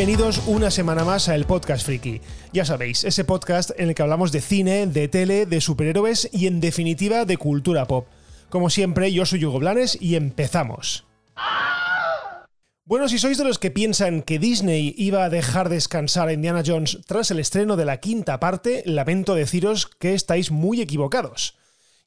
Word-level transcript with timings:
Bienvenidos 0.00 0.40
una 0.46 0.70
semana 0.70 1.04
más 1.04 1.28
a 1.28 1.34
el 1.34 1.44
Podcast 1.44 1.84
Friki. 1.84 2.22
Ya 2.54 2.64
sabéis, 2.64 3.04
ese 3.04 3.22
podcast 3.22 3.72
en 3.76 3.90
el 3.90 3.94
que 3.94 4.00
hablamos 4.00 4.32
de 4.32 4.40
cine, 4.40 4.86
de 4.86 5.08
tele, 5.08 5.44
de 5.44 5.60
superhéroes 5.60 6.30
y 6.32 6.46
en 6.46 6.58
definitiva 6.58 7.26
de 7.26 7.36
cultura 7.36 7.84
pop. 7.84 8.08
Como 8.48 8.70
siempre, 8.70 9.12
yo 9.12 9.26
soy 9.26 9.44
Hugo 9.44 9.58
Blanes 9.58 9.98
y 10.00 10.16
empezamos. 10.16 11.06
Bueno, 12.86 13.10
si 13.10 13.18
sois 13.18 13.36
de 13.36 13.44
los 13.44 13.58
que 13.58 13.70
piensan 13.70 14.22
que 14.22 14.38
Disney 14.38 14.94
iba 14.96 15.22
a 15.22 15.28
dejar 15.28 15.68
descansar 15.68 16.28
a 16.28 16.32
Indiana 16.32 16.62
Jones 16.64 17.00
tras 17.06 17.30
el 17.30 17.38
estreno 17.38 17.76
de 17.76 17.84
la 17.84 18.00
quinta 18.00 18.40
parte, 18.40 18.82
lamento 18.86 19.34
deciros 19.34 19.84
que 19.86 20.14
estáis 20.14 20.50
muy 20.50 20.80
equivocados. 20.80 21.59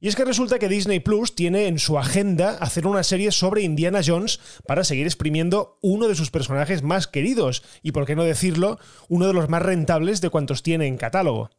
Y 0.04 0.10
es 0.10 0.18
que 0.18 0.26
resulta 0.26 0.60
que 0.60 0.68
Disney 0.68 1.00
Plus 1.00 1.34
tiene 1.34 1.68
en 1.68 1.80
su 1.80 1.98
agenda 1.98 2.58
hacer 2.60 2.88
una 2.88 3.04
serie 3.04 3.32
sobre 3.32 3.62
Indiana 3.62 4.02
Jones 4.06 4.42
para 4.68 4.84
seguir 4.84 5.06
exprimiendo 5.06 5.80
uno 5.82 6.10
de 6.10 6.16
sus 6.16 6.30
personajes 6.30 6.84
más 6.84 7.08
queridos 7.08 7.64
y, 7.82 7.94
por 7.94 8.06
qué 8.06 8.14
no 8.14 8.26
decirlo, 8.26 8.80
uno 9.08 9.28
de 9.28 9.34
los 9.34 9.48
más 9.48 9.62
rentables 9.62 10.20
de 10.20 10.30
cuantos 10.30 10.62
tiene 10.62 10.88
en 10.88 10.98
catálogo. 10.98 11.52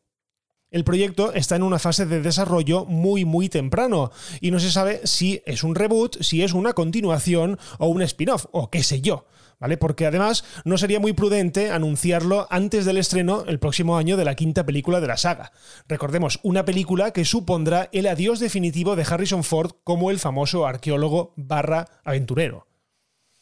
El 0.70 0.84
proyecto 0.84 1.32
está 1.32 1.56
en 1.56 1.62
una 1.62 1.78
fase 1.78 2.04
de 2.04 2.20
desarrollo 2.20 2.84
muy 2.84 3.24
muy 3.24 3.48
temprano 3.48 4.10
y 4.42 4.50
no 4.50 4.60
se 4.60 4.70
sabe 4.70 5.00
si 5.04 5.40
es 5.46 5.64
un 5.64 5.74
reboot, 5.74 6.22
si 6.22 6.42
es 6.42 6.52
una 6.52 6.74
continuación 6.74 7.58
o 7.78 7.86
un 7.86 8.02
spin-off 8.02 8.44
o 8.52 8.68
qué 8.68 8.82
sé 8.82 9.00
yo. 9.00 9.24
¿Vale? 9.64 9.78
Porque 9.78 10.04
además 10.04 10.44
no 10.66 10.76
sería 10.76 11.00
muy 11.00 11.14
prudente 11.14 11.70
anunciarlo 11.70 12.46
antes 12.50 12.84
del 12.84 12.98
estreno 12.98 13.44
el 13.46 13.58
próximo 13.58 13.96
año 13.96 14.18
de 14.18 14.26
la 14.26 14.34
quinta 14.34 14.66
película 14.66 15.00
de 15.00 15.06
la 15.06 15.16
saga. 15.16 15.52
Recordemos, 15.88 16.38
una 16.42 16.66
película 16.66 17.12
que 17.12 17.24
supondrá 17.24 17.88
el 17.90 18.06
adiós 18.06 18.40
definitivo 18.40 18.94
de 18.94 19.06
Harrison 19.08 19.42
Ford 19.42 19.70
como 19.82 20.10
el 20.10 20.18
famoso 20.18 20.66
arqueólogo 20.66 21.32
barra 21.36 21.86
aventurero. 22.04 22.73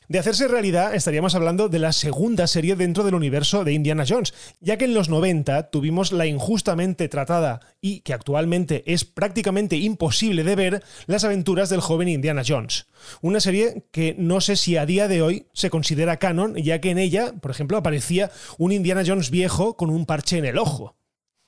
De 0.09 0.19
hacerse 0.19 0.49
realidad, 0.49 0.95
estaríamos 0.95 1.35
hablando 1.35 1.69
de 1.69 1.79
la 1.79 1.93
segunda 1.93 2.47
serie 2.47 2.77
dentro 2.77 3.05
del 3.05 3.15
universo 3.15 3.65
de 3.65 3.73
Indiana 3.73 4.05
Jones, 4.07 4.35
ya 4.61 4.77
que 4.77 4.85
en 4.85 4.95
los 4.95 5.09
90 5.09 5.71
tuvimos 5.71 6.13
la 6.13 6.27
injustamente 6.27 7.09
tratada 7.09 7.61
y 7.81 8.01
que 8.01 8.13
actualmente 8.13 8.83
es 8.93 9.05
prácticamente 9.05 9.77
imposible 9.77 10.43
de 10.45 10.57
ver 10.57 10.83
las 11.07 11.25
aventuras 11.25 11.71
del 11.71 11.81
joven 11.81 12.09
Indiana 12.09 12.43
Jones. 12.47 12.87
Una 13.21 13.41
serie 13.41 13.85
que 13.93 14.15
no 14.19 14.41
sé 14.41 14.57
si 14.57 14.77
a 14.77 14.87
día 14.87 15.09
de 15.09 15.23
hoy 15.23 15.47
se 15.53 15.71
considera 15.71 16.19
canon, 16.19 16.57
ya 16.57 16.81
que 16.81 16.91
en 16.91 16.99
ella, 16.99 17.33
por 17.41 17.51
ejemplo, 17.51 17.77
aparecía 17.77 18.31
un 18.59 18.73
Indiana 18.73 19.05
Jones 19.07 19.31
viejo 19.31 19.77
con 19.77 19.91
un 19.91 20.05
parche 20.05 20.39
en 20.39 20.45
el 20.45 20.59
ojo. 20.59 20.97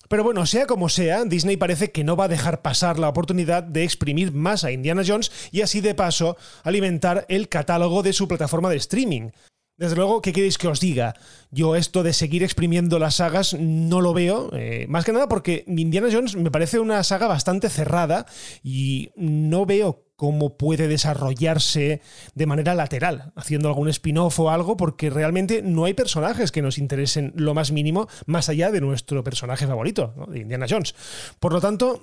Pero 0.09 0.25
bueno, 0.25 0.47
sea 0.47 0.67
como 0.67 0.89
sea, 0.89 1.25
Disney 1.25 1.57
parece 1.57 1.91
que 1.91 2.05
no 2.05 2.17
va 2.17 2.25
a 2.25 2.29
dejar 2.29 2.63
pasar 2.63 2.99
la 2.99 3.09
oportunidad 3.09 3.63
de 3.63 3.85
exprimir 3.85 4.33
más 4.33 4.65
a 4.65 4.73
Indiana 4.73 5.03
Jones 5.07 5.33
y 5.51 5.63
así 5.63 5.81
de 5.81 5.95
paso 5.95 6.37
alimentar 6.63 7.27
el 7.29 7.49
catálogo 7.49 8.03
de 8.03 8.13
su 8.13 8.29
plataforma 8.29 8.71
de 8.71 8.77
streaming. 8.77 9.31
Desde 9.77 9.97
luego, 9.97 10.23
¿qué 10.23 10.33
queréis 10.33 10.57
que 10.57 10.69
os 10.69 10.79
diga? 10.79 11.15
Yo 11.51 11.75
esto 11.75 12.05
de 12.05 12.13
seguir 12.13 12.45
exprimiendo 12.45 13.01
las 13.01 13.17
sagas 13.17 13.55
no 13.59 14.01
lo 14.01 14.15
veo, 14.15 14.51
eh, 14.53 14.87
más 14.89 15.05
que 15.05 15.13
nada 15.13 15.29
porque 15.29 15.65
Indiana 15.67 16.09
Jones 16.13 16.37
me 16.37 16.53
parece 16.53 16.79
una 16.79 17.03
saga 17.03 17.27
bastante 17.27 17.69
cerrada 17.69 18.25
y 18.63 19.11
no 19.17 19.67
veo 19.67 20.04
cómo 20.17 20.57
puede 20.57 20.89
desarrollarse 20.89 22.01
de 22.35 22.47
manera 22.47 22.75
lateral, 22.75 23.33
haciendo 23.37 23.69
algún 23.69 23.89
spin-off 23.89 24.39
o 24.41 24.51
algo, 24.51 24.77
porque 24.77 25.11
realmente 25.11 25.63
no 25.63 25.85
hay 25.85 25.95
personajes 25.95 26.53
que 26.53 26.63
nos 26.63 26.79
interesen 26.79 27.33
lo 27.37 27.55
más 27.55 27.73
mínimo 27.73 28.09
más 28.27 28.49
allá 28.49 28.71
de 28.71 28.81
nuestro 28.81 29.25
personaje 29.25 29.67
favorito, 29.67 30.15
de 30.29 30.41
Indiana 30.41 30.67
Jones. 30.69 30.95
Por 31.41 31.53
lo 31.53 31.61
tanto, 31.61 32.01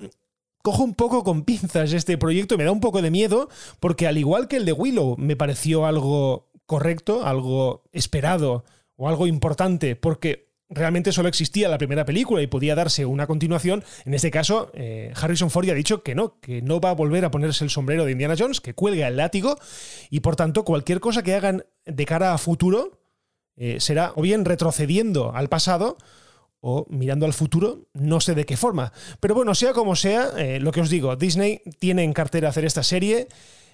cojo 0.62 0.84
un 0.84 0.94
poco 0.94 1.24
con 1.24 1.44
pinzas 1.44 1.92
este 1.92 2.18
proyecto 2.18 2.54
y 2.54 2.58
me 2.58 2.64
da 2.64 2.72
un 2.72 2.80
poco 2.80 3.02
de 3.02 3.10
miedo, 3.10 3.48
porque 3.80 4.06
al 4.06 4.18
igual 4.18 4.48
que 4.48 4.56
el 4.56 4.64
de 4.64 4.72
Willow 4.72 5.16
me 5.18 5.36
pareció 5.36 5.86
algo 5.86 6.50
correcto, 6.66 7.26
algo 7.26 7.82
esperado 7.92 8.64
o 8.96 9.08
algo 9.08 9.26
importante, 9.26 9.96
porque 9.96 10.51
realmente 10.74 11.12
solo 11.12 11.28
existía 11.28 11.68
la 11.68 11.78
primera 11.78 12.04
película 12.04 12.42
y 12.42 12.46
podía 12.46 12.74
darse 12.74 13.06
una 13.06 13.26
continuación, 13.26 13.84
en 14.04 14.14
este 14.14 14.30
caso 14.30 14.70
eh, 14.74 15.12
Harrison 15.14 15.50
Ford 15.50 15.66
ya 15.66 15.72
ha 15.72 15.76
dicho 15.76 16.02
que 16.02 16.14
no, 16.14 16.40
que 16.40 16.62
no 16.62 16.80
va 16.80 16.90
a 16.90 16.94
volver 16.94 17.24
a 17.24 17.30
ponerse 17.30 17.64
el 17.64 17.70
sombrero 17.70 18.04
de 18.04 18.12
Indiana 18.12 18.34
Jones, 18.38 18.60
que 18.60 18.74
cuelga 18.74 19.08
el 19.08 19.16
látigo 19.16 19.58
y 20.10 20.20
por 20.20 20.36
tanto 20.36 20.64
cualquier 20.64 21.00
cosa 21.00 21.22
que 21.22 21.34
hagan 21.34 21.64
de 21.84 22.04
cara 22.06 22.34
a 22.34 22.38
futuro 22.38 23.00
eh, 23.56 23.80
será 23.80 24.12
o 24.16 24.22
bien 24.22 24.44
retrocediendo 24.44 25.34
al 25.34 25.48
pasado 25.48 25.98
o 26.60 26.86
mirando 26.88 27.26
al 27.26 27.32
futuro, 27.32 27.88
no 27.92 28.20
sé 28.20 28.34
de 28.34 28.46
qué 28.46 28.56
forma. 28.56 28.92
Pero 29.20 29.34
bueno, 29.34 29.54
sea 29.54 29.72
como 29.72 29.96
sea, 29.96 30.30
eh, 30.38 30.60
lo 30.60 30.70
que 30.70 30.80
os 30.80 30.90
digo, 30.90 31.16
Disney 31.16 31.60
tiene 31.80 32.04
en 32.04 32.12
cartera 32.12 32.48
hacer 32.48 32.64
esta 32.64 32.84
serie, 32.84 33.28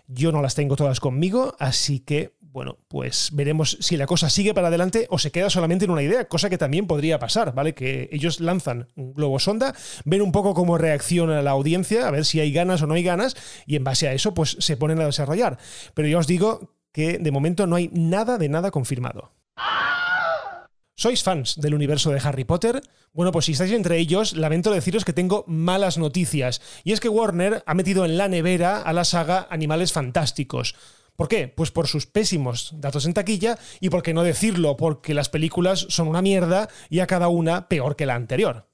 yo 0.07 0.33
no 0.33 0.41
las 0.41 0.55
tengo 0.55 0.75
todas 0.75 1.01
conmigo, 1.01 1.55
así 1.59 2.01
que 2.01 2.38
bueno, 2.51 2.79
pues 2.89 3.31
veremos 3.33 3.77
si 3.81 3.97
la 3.97 4.07
cosa 4.07 4.31
sigue 4.31 4.55
para 4.55 4.69
adelante 4.69 5.07
o 5.11 5.19
se 5.19 5.31
queda 5.31 5.51
solamente 5.51 5.85
en 5.85 5.91
una 5.91 6.03
idea, 6.03 6.27
cosa 6.27 6.51
que 6.51 6.59
también 6.59 6.87
podría 6.87 7.19
pasar, 7.19 7.55
¿vale? 7.55 7.75
Que 7.75 8.09
ellos 8.11 8.41
lanzan 8.41 8.89
un 8.97 9.13
globo 9.13 9.39
sonda, 9.39 9.75
ven 10.05 10.23
un 10.23 10.33
poco 10.33 10.55
cómo 10.55 10.79
reacciona 10.79 11.43
la 11.43 11.51
audiencia, 11.51 12.09
a 12.09 12.11
ver 12.11 12.25
si 12.25 12.41
hay 12.41 12.53
ganas 12.53 12.83
o 12.83 12.87
no 12.87 12.95
hay 12.95 13.03
ganas, 13.03 13.37
y 13.67 13.77
en 13.77 13.85
base 13.85 14.09
a 14.09 14.13
eso, 14.13 14.35
pues 14.35 14.57
se 14.61 14.77
ponen 14.77 15.01
a 15.01 15.07
desarrollar. 15.07 15.59
Pero 15.95 16.09
yo 16.09 16.19
os 16.19 16.27
digo 16.27 16.75
que 16.93 17.19
de 17.19 17.31
momento 17.31 17.67
no 17.67 17.77
hay 17.77 17.91
nada 17.93 18.39
de 18.39 18.49
nada 18.49 18.71
confirmado. 18.71 19.33
¿Sois 20.97 21.23
fans 21.23 21.61
del 21.61 21.75
universo 21.75 22.11
de 22.11 22.19
Harry 22.19 22.43
Potter? 22.43 22.81
Bueno, 23.13 23.31
pues 23.31 23.45
si 23.45 23.53
estáis 23.53 23.71
entre 23.71 23.99
ellos, 23.99 24.33
lamento 24.33 24.73
deciros 24.73 25.05
que 25.05 25.13
tengo 25.13 25.45
malas 25.47 25.97
noticias. 25.97 26.61
Y 26.83 26.91
es 26.91 26.99
que 26.99 27.09
Warner 27.09 27.63
ha 27.67 27.75
metido 27.75 28.05
en 28.05 28.19
la 28.19 28.27
nevera 28.27 28.83
a 28.83 28.93
la 28.93 29.05
saga 29.05 29.47
Animales 29.49 29.93
Fantásticos. 29.93 30.75
¿Por 31.19 31.27
qué? 31.27 31.49
Pues 31.49 31.73
por 31.73 31.89
sus 31.89 32.07
pésimos 32.07 32.71
datos 32.77 33.05
en 33.05 33.13
taquilla 33.13 33.59
y 33.81 33.91
por 33.91 34.05
qué 34.05 34.15
no 34.15 34.23
decirlo, 34.23 34.77
porque 34.77 35.15
las 35.15 35.29
películas 35.29 35.85
son 35.89 36.07
una 36.07 36.23
mierda 36.23 36.69
y 36.91 37.01
a 37.01 37.09
cada 37.09 37.27
una 37.27 37.69
peor 37.69 37.97
que 37.97 38.07
la 38.07 38.15
anterior. 38.15 38.69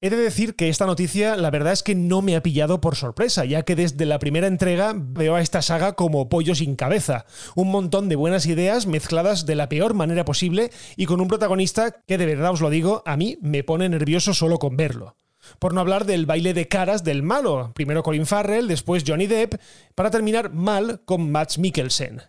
He 0.00 0.08
de 0.08 0.16
decir 0.16 0.54
que 0.54 0.68
esta 0.68 0.86
noticia 0.86 1.34
la 1.34 1.50
verdad 1.50 1.72
es 1.72 1.82
que 1.82 1.96
no 1.96 2.22
me 2.22 2.36
ha 2.36 2.42
pillado 2.44 2.80
por 2.80 2.94
sorpresa, 2.94 3.44
ya 3.44 3.64
que 3.64 3.74
desde 3.74 4.06
la 4.06 4.20
primera 4.20 4.46
entrega 4.46 4.94
veo 4.96 5.34
a 5.34 5.40
esta 5.40 5.60
saga 5.60 5.94
como 5.94 6.28
pollo 6.28 6.54
sin 6.54 6.76
cabeza, 6.76 7.26
un 7.56 7.72
montón 7.72 8.08
de 8.08 8.14
buenas 8.14 8.46
ideas 8.46 8.86
mezcladas 8.86 9.44
de 9.44 9.56
la 9.56 9.68
peor 9.68 9.94
manera 9.94 10.24
posible 10.24 10.70
y 10.96 11.06
con 11.06 11.20
un 11.20 11.26
protagonista 11.26 11.90
que 12.06 12.16
de 12.16 12.26
verdad 12.26 12.52
os 12.52 12.60
lo 12.60 12.70
digo, 12.70 13.02
a 13.06 13.16
mí 13.16 13.38
me 13.42 13.64
pone 13.64 13.88
nervioso 13.88 14.34
solo 14.34 14.60
con 14.60 14.76
verlo. 14.76 15.16
Por 15.58 15.74
no 15.74 15.80
hablar 15.80 16.04
del 16.04 16.26
baile 16.26 16.54
de 16.54 16.68
caras 16.68 17.04
del 17.04 17.22
malo, 17.22 17.72
primero 17.74 18.02
Colin 18.02 18.26
Farrell, 18.26 18.68
después 18.68 19.04
Johnny 19.06 19.26
Depp, 19.26 19.60
para 19.94 20.10
terminar 20.10 20.52
mal 20.52 21.02
con 21.04 21.30
Max 21.30 21.58
Mikkelsen. 21.58 22.22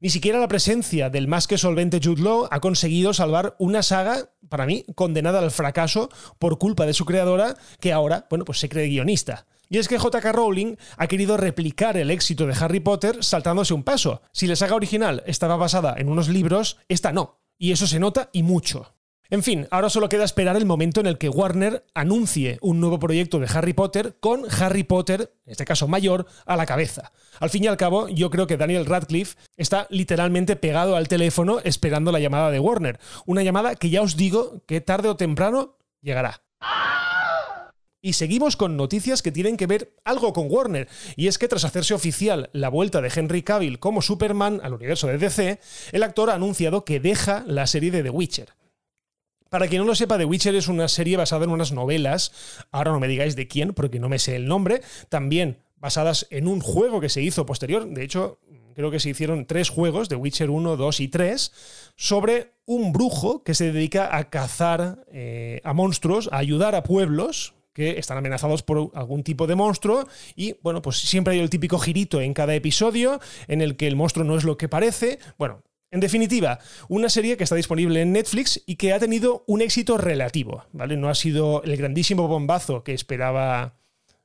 Ni 0.00 0.10
siquiera 0.10 0.38
la 0.38 0.46
presencia 0.46 1.10
del 1.10 1.26
más 1.26 1.48
que 1.48 1.58
solvente 1.58 2.00
Jude 2.02 2.22
Law 2.22 2.46
ha 2.52 2.60
conseguido 2.60 3.12
salvar 3.12 3.56
una 3.58 3.82
saga, 3.82 4.30
para 4.48 4.64
mí, 4.64 4.84
condenada 4.94 5.40
al 5.40 5.50
fracaso 5.50 6.08
por 6.38 6.58
culpa 6.58 6.86
de 6.86 6.94
su 6.94 7.04
creadora, 7.04 7.56
que 7.80 7.92
ahora, 7.92 8.26
bueno, 8.30 8.44
pues 8.44 8.60
se 8.60 8.68
cree 8.68 8.86
guionista. 8.86 9.46
Y 9.68 9.78
es 9.78 9.88
que 9.88 9.98
JK 9.98 10.24
Rowling 10.32 10.76
ha 10.96 11.06
querido 11.08 11.36
replicar 11.36 11.96
el 11.96 12.10
éxito 12.10 12.46
de 12.46 12.54
Harry 12.58 12.80
Potter 12.80 13.24
saltándose 13.24 13.74
un 13.74 13.82
paso. 13.82 14.22
Si 14.32 14.46
la 14.46 14.56
saga 14.56 14.76
original 14.76 15.22
estaba 15.26 15.56
basada 15.56 15.94
en 15.98 16.08
unos 16.08 16.28
libros, 16.28 16.78
esta 16.88 17.12
no. 17.12 17.40
Y 17.58 17.72
eso 17.72 17.86
se 17.86 17.98
nota 17.98 18.30
y 18.32 18.44
mucho. 18.44 18.94
En 19.30 19.42
fin, 19.42 19.68
ahora 19.70 19.90
solo 19.90 20.08
queda 20.08 20.24
esperar 20.24 20.56
el 20.56 20.64
momento 20.64 21.00
en 21.00 21.06
el 21.06 21.18
que 21.18 21.28
Warner 21.28 21.84
anuncie 21.92 22.56
un 22.62 22.80
nuevo 22.80 22.98
proyecto 22.98 23.38
de 23.38 23.46
Harry 23.52 23.74
Potter 23.74 24.16
con 24.20 24.44
Harry 24.58 24.84
Potter, 24.84 25.34
en 25.44 25.52
este 25.52 25.66
caso 25.66 25.86
mayor, 25.86 26.24
a 26.46 26.56
la 26.56 26.64
cabeza. 26.64 27.12
Al 27.38 27.50
fin 27.50 27.64
y 27.64 27.66
al 27.66 27.76
cabo, 27.76 28.08
yo 28.08 28.30
creo 28.30 28.46
que 28.46 28.56
Daniel 28.56 28.86
Radcliffe 28.86 29.36
está 29.58 29.86
literalmente 29.90 30.56
pegado 30.56 30.96
al 30.96 31.08
teléfono 31.08 31.58
esperando 31.62 32.10
la 32.10 32.20
llamada 32.20 32.50
de 32.50 32.58
Warner. 32.58 32.98
Una 33.26 33.42
llamada 33.42 33.74
que 33.74 33.90
ya 33.90 34.00
os 34.00 34.16
digo 34.16 34.62
que 34.66 34.80
tarde 34.80 35.10
o 35.10 35.16
temprano 35.16 35.76
llegará. 36.00 36.42
Y 38.00 38.14
seguimos 38.14 38.56
con 38.56 38.78
noticias 38.78 39.20
que 39.20 39.32
tienen 39.32 39.58
que 39.58 39.66
ver 39.66 39.92
algo 40.04 40.32
con 40.32 40.46
Warner, 40.48 40.88
y 41.16 41.26
es 41.26 41.36
que 41.36 41.48
tras 41.48 41.66
hacerse 41.66 41.92
oficial 41.92 42.48
la 42.54 42.70
vuelta 42.70 43.02
de 43.02 43.12
Henry 43.14 43.42
Cavill 43.42 43.78
como 43.78 44.00
Superman 44.00 44.60
al 44.62 44.72
universo 44.72 45.06
de 45.06 45.18
DC, 45.18 45.60
el 45.92 46.02
actor 46.02 46.30
ha 46.30 46.34
anunciado 46.36 46.86
que 46.86 46.98
deja 46.98 47.44
la 47.46 47.66
serie 47.66 47.90
de 47.90 48.02
The 48.02 48.10
Witcher. 48.10 48.57
Para 49.48 49.68
quien 49.68 49.80
no 49.80 49.86
lo 49.86 49.94
sepa, 49.94 50.18
The 50.18 50.24
Witcher 50.24 50.54
es 50.54 50.68
una 50.68 50.88
serie 50.88 51.16
basada 51.16 51.44
en 51.44 51.50
unas 51.50 51.72
novelas, 51.72 52.32
ahora 52.70 52.92
no 52.92 53.00
me 53.00 53.08
digáis 53.08 53.34
de 53.34 53.48
quién 53.48 53.72
porque 53.72 53.98
no 53.98 54.08
me 54.08 54.18
sé 54.18 54.36
el 54.36 54.46
nombre, 54.46 54.82
también 55.08 55.58
basadas 55.76 56.26
en 56.30 56.48
un 56.48 56.60
juego 56.60 57.00
que 57.00 57.08
se 57.08 57.22
hizo 57.22 57.46
posterior, 57.46 57.86
de 57.88 58.04
hecho 58.04 58.40
creo 58.74 58.90
que 58.90 59.00
se 59.00 59.10
hicieron 59.10 59.46
tres 59.46 59.70
juegos, 59.70 60.08
The 60.08 60.16
Witcher 60.16 60.50
1, 60.50 60.76
2 60.76 61.00
y 61.00 61.08
3, 61.08 61.52
sobre 61.96 62.52
un 62.64 62.92
brujo 62.92 63.42
que 63.42 63.54
se 63.54 63.72
dedica 63.72 64.16
a 64.16 64.30
cazar 64.30 65.04
eh, 65.10 65.60
a 65.64 65.72
monstruos, 65.72 66.28
a 66.30 66.38
ayudar 66.38 66.74
a 66.74 66.84
pueblos 66.84 67.54
que 67.72 67.98
están 67.98 68.18
amenazados 68.18 68.62
por 68.62 68.90
algún 68.94 69.22
tipo 69.22 69.46
de 69.46 69.54
monstruo 69.54 70.06
y 70.36 70.56
bueno, 70.62 70.82
pues 70.82 70.98
siempre 70.98 71.34
hay 71.34 71.40
el 71.40 71.50
típico 71.50 71.78
girito 71.78 72.20
en 72.20 72.34
cada 72.34 72.54
episodio 72.54 73.20
en 73.46 73.62
el 73.62 73.76
que 73.76 73.86
el 73.86 73.96
monstruo 73.96 74.24
no 74.24 74.36
es 74.36 74.44
lo 74.44 74.56
que 74.56 74.68
parece. 74.68 75.18
Bueno, 75.38 75.62
en 75.90 76.00
definitiva, 76.00 76.58
una 76.88 77.08
serie 77.08 77.36
que 77.36 77.44
está 77.44 77.56
disponible 77.56 78.02
en 78.02 78.12
Netflix 78.12 78.62
y 78.66 78.76
que 78.76 78.92
ha 78.92 78.98
tenido 78.98 79.44
un 79.46 79.62
éxito 79.62 79.96
relativo, 79.96 80.64
¿vale? 80.72 80.96
No 80.96 81.08
ha 81.08 81.14
sido 81.14 81.62
el 81.62 81.76
grandísimo 81.76 82.28
bombazo 82.28 82.84
que 82.84 82.92
esperaba 82.92 83.78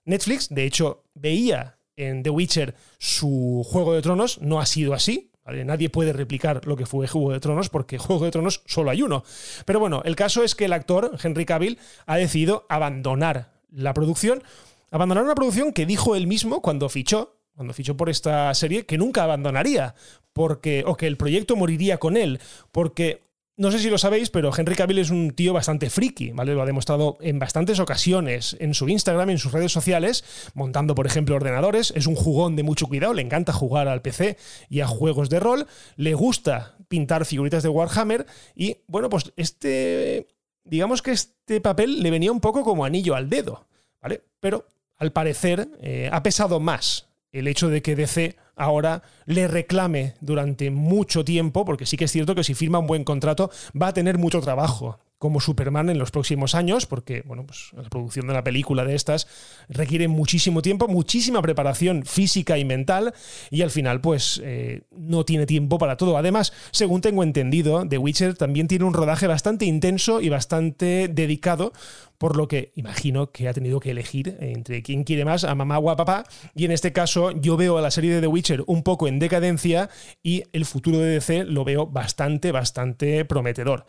Netflix, 0.06 0.50
de 0.50 0.66
hecho, 0.66 1.06
veía 1.14 1.78
en 1.96 2.24
The 2.24 2.30
Witcher 2.30 2.76
su 2.98 3.66
Juego 3.66 3.94
de 3.94 4.02
Tronos, 4.02 4.42
no 4.42 4.60
ha 4.60 4.66
sido 4.66 4.94
así, 4.94 5.32
Nadie 5.46 5.90
puede 5.90 6.14
replicar 6.14 6.66
lo 6.66 6.78
que 6.78 6.86
fue 6.86 7.08
Juego 7.08 7.34
de 7.34 7.42
Tronos 7.42 7.70
porque 7.70 7.98
Juego 7.98 8.24
de 8.24 8.32
Tronos 8.32 8.62
solo 8.66 8.92
hay 8.92 9.02
uno. 9.02 9.26
Pero 9.66 9.80
bueno, 9.80 10.02
el 10.06 10.16
caso 10.16 10.44
es 10.44 10.56
que 10.56 10.66
el 10.66 10.74
actor, 10.74 11.18
Henry 11.22 11.46
Cavill, 11.46 11.80
ha 12.06 12.16
decidido 12.16 12.66
abandonar 12.70 13.52
la 13.70 13.94
producción. 13.94 14.42
Abandonar 14.90 15.26
una 15.26 15.36
producción 15.36 15.74
que 15.74 15.86
dijo 15.86 16.16
él 16.16 16.28
mismo 16.28 16.62
cuando 16.62 16.88
fichó, 16.88 17.36
cuando 17.56 17.74
fichó 17.74 17.96
por 17.96 18.10
esta 18.10 18.54
serie, 18.54 18.86
que 18.86 18.98
nunca 18.98 19.24
abandonaría, 19.24 19.96
porque, 20.34 20.84
o 20.86 20.96
que 20.98 21.08
el 21.08 21.18
proyecto 21.18 21.56
moriría 21.56 22.00
con 22.00 22.18
él, 22.18 22.40
porque 22.72 23.22
no 23.56 23.72
sé 23.72 23.78
si 23.78 23.90
lo 23.92 24.00
sabéis, 24.00 24.32
pero 24.32 24.52
Henry 24.56 24.74
Cavill 24.74 24.98
es 24.98 25.12
un 25.12 25.32
tío 25.32 25.54
bastante 25.54 25.92
friki, 25.92 26.32
¿vale? 26.32 26.56
Lo 26.56 26.64
ha 26.64 26.66
demostrado 26.66 27.18
en 27.22 27.38
bastantes 27.38 27.80
ocasiones 27.80 28.58
en 28.60 28.74
su 28.74 28.90
Instagram, 28.90 29.30
en 29.30 29.38
sus 29.38 29.52
redes 29.52 29.72
sociales, 29.72 30.24
montando, 30.56 30.96
por 30.96 31.06
ejemplo, 31.06 31.36
ordenadores. 31.36 31.94
Es 31.96 32.08
un 32.08 32.16
jugón 32.16 32.56
de 32.56 32.64
mucho 32.64 32.88
cuidado, 32.88 33.14
le 33.14 33.22
encanta 33.22 33.54
jugar 33.54 33.88
al 33.88 34.02
PC 34.02 34.38
y 34.70 34.80
a 34.80 34.88
juegos 34.88 35.30
de 35.30 35.40
rol. 35.40 35.68
Le 35.98 36.16
gusta 36.16 36.78
pintar 36.88 37.26
figuritas 37.26 37.62
de 37.62 37.70
Warhammer. 37.70 38.26
Y 38.56 38.78
bueno, 38.88 39.10
pues 39.10 39.32
este. 39.36 40.28
Digamos 40.64 41.02
que 41.02 41.12
este 41.12 41.62
papel 41.62 42.02
le 42.02 42.10
venía 42.10 42.32
un 42.32 42.40
poco 42.40 42.64
como 42.64 42.86
anillo 42.86 43.16
al 43.16 43.30
dedo, 43.30 43.68
¿vale? 44.02 44.24
Pero 44.40 44.66
al 44.98 45.12
parecer 45.12 45.68
eh, 45.82 46.10
ha 46.12 46.24
pesado 46.24 46.60
más 46.60 47.10
el 47.34 47.48
hecho 47.48 47.70
de 47.70 47.82
que 47.82 47.96
DC 47.96 48.38
ahora 48.56 49.04
le 49.26 49.48
reclame 49.48 50.14
durante 50.22 50.72
mucho 50.72 51.26
tiempo, 51.26 51.66
porque 51.66 51.86
sí 51.86 51.98
que 51.98 52.06
es 52.06 52.12
cierto 52.12 52.36
que 52.36 52.44
si 52.44 52.54
firma 52.54 52.80
un 52.80 52.88
buen 52.88 53.04
contrato 53.04 53.52
va 53.80 53.88
a 53.88 53.94
tener 53.94 54.18
mucho 54.18 54.40
trabajo 54.40 55.00
como 55.24 55.40
Superman 55.40 55.90
en 55.90 56.00
los 56.00 56.12
próximos 56.12 56.54
años, 56.54 56.86
porque 56.86 57.24
bueno, 57.26 57.46
pues 57.46 57.70
la 57.78 57.90
producción 57.90 58.28
de 58.28 58.34
la 58.34 58.44
película 58.44 58.84
de 58.84 58.94
estas 58.94 59.26
requiere 59.70 60.10
muchísimo 60.10 60.62
tiempo, 60.62 60.90
muchísima 60.90 61.42
preparación 61.42 62.04
física 62.04 62.58
y 62.58 62.66
mental, 62.66 63.14
y 63.50 63.62
al 63.62 63.72
final, 63.72 64.02
pues 64.02 64.42
eh, 64.44 64.82
no 64.92 65.24
tiene 65.24 65.46
tiempo 65.46 65.78
para 65.78 65.96
todo. 65.96 66.18
Además, 66.18 66.52
según 66.72 67.00
tengo 67.00 67.24
entendido, 67.24 67.88
The 67.88 68.00
Witcher 68.00 68.36
también 68.36 68.68
tiene 68.68 68.84
un 68.84 68.94
rodaje 68.94 69.26
bastante 69.26 69.64
intenso 69.64 70.20
y 70.20 70.28
bastante 70.28 71.08
dedicado, 71.08 71.72
por 72.18 72.36
lo 72.36 72.50
que 72.50 72.74
imagino 72.76 73.32
que 73.32 73.48
ha 73.48 73.54
tenido 73.54 73.80
que 73.80 73.92
elegir 73.92 74.36
entre 74.42 74.84
quién 74.84 75.06
quiere 75.06 75.24
más, 75.24 75.46
a 75.46 75.56
mamá 75.56 75.80
o 75.80 75.90
a 75.90 75.96
papá, 75.96 76.26
y 76.54 76.66
en 76.66 76.72
este 76.74 76.92
caso 76.92 77.32
yo 77.32 77.56
veo 77.56 77.78
a 77.78 77.82
la 77.82 77.92
serie 77.92 78.14
de 78.14 78.20
The 78.20 78.28
Witcher 78.28 78.66
un 78.68 78.84
poco 78.84 79.08
en 79.08 79.20
decadencia 79.20 79.90
y 80.22 80.44
el 80.52 80.66
futuro 80.66 80.98
de 81.00 81.12
DC 81.12 81.46
lo 81.46 81.64
veo 81.64 81.88
bastante, 81.88 82.52
bastante 82.52 83.24
prometedor. 83.24 83.86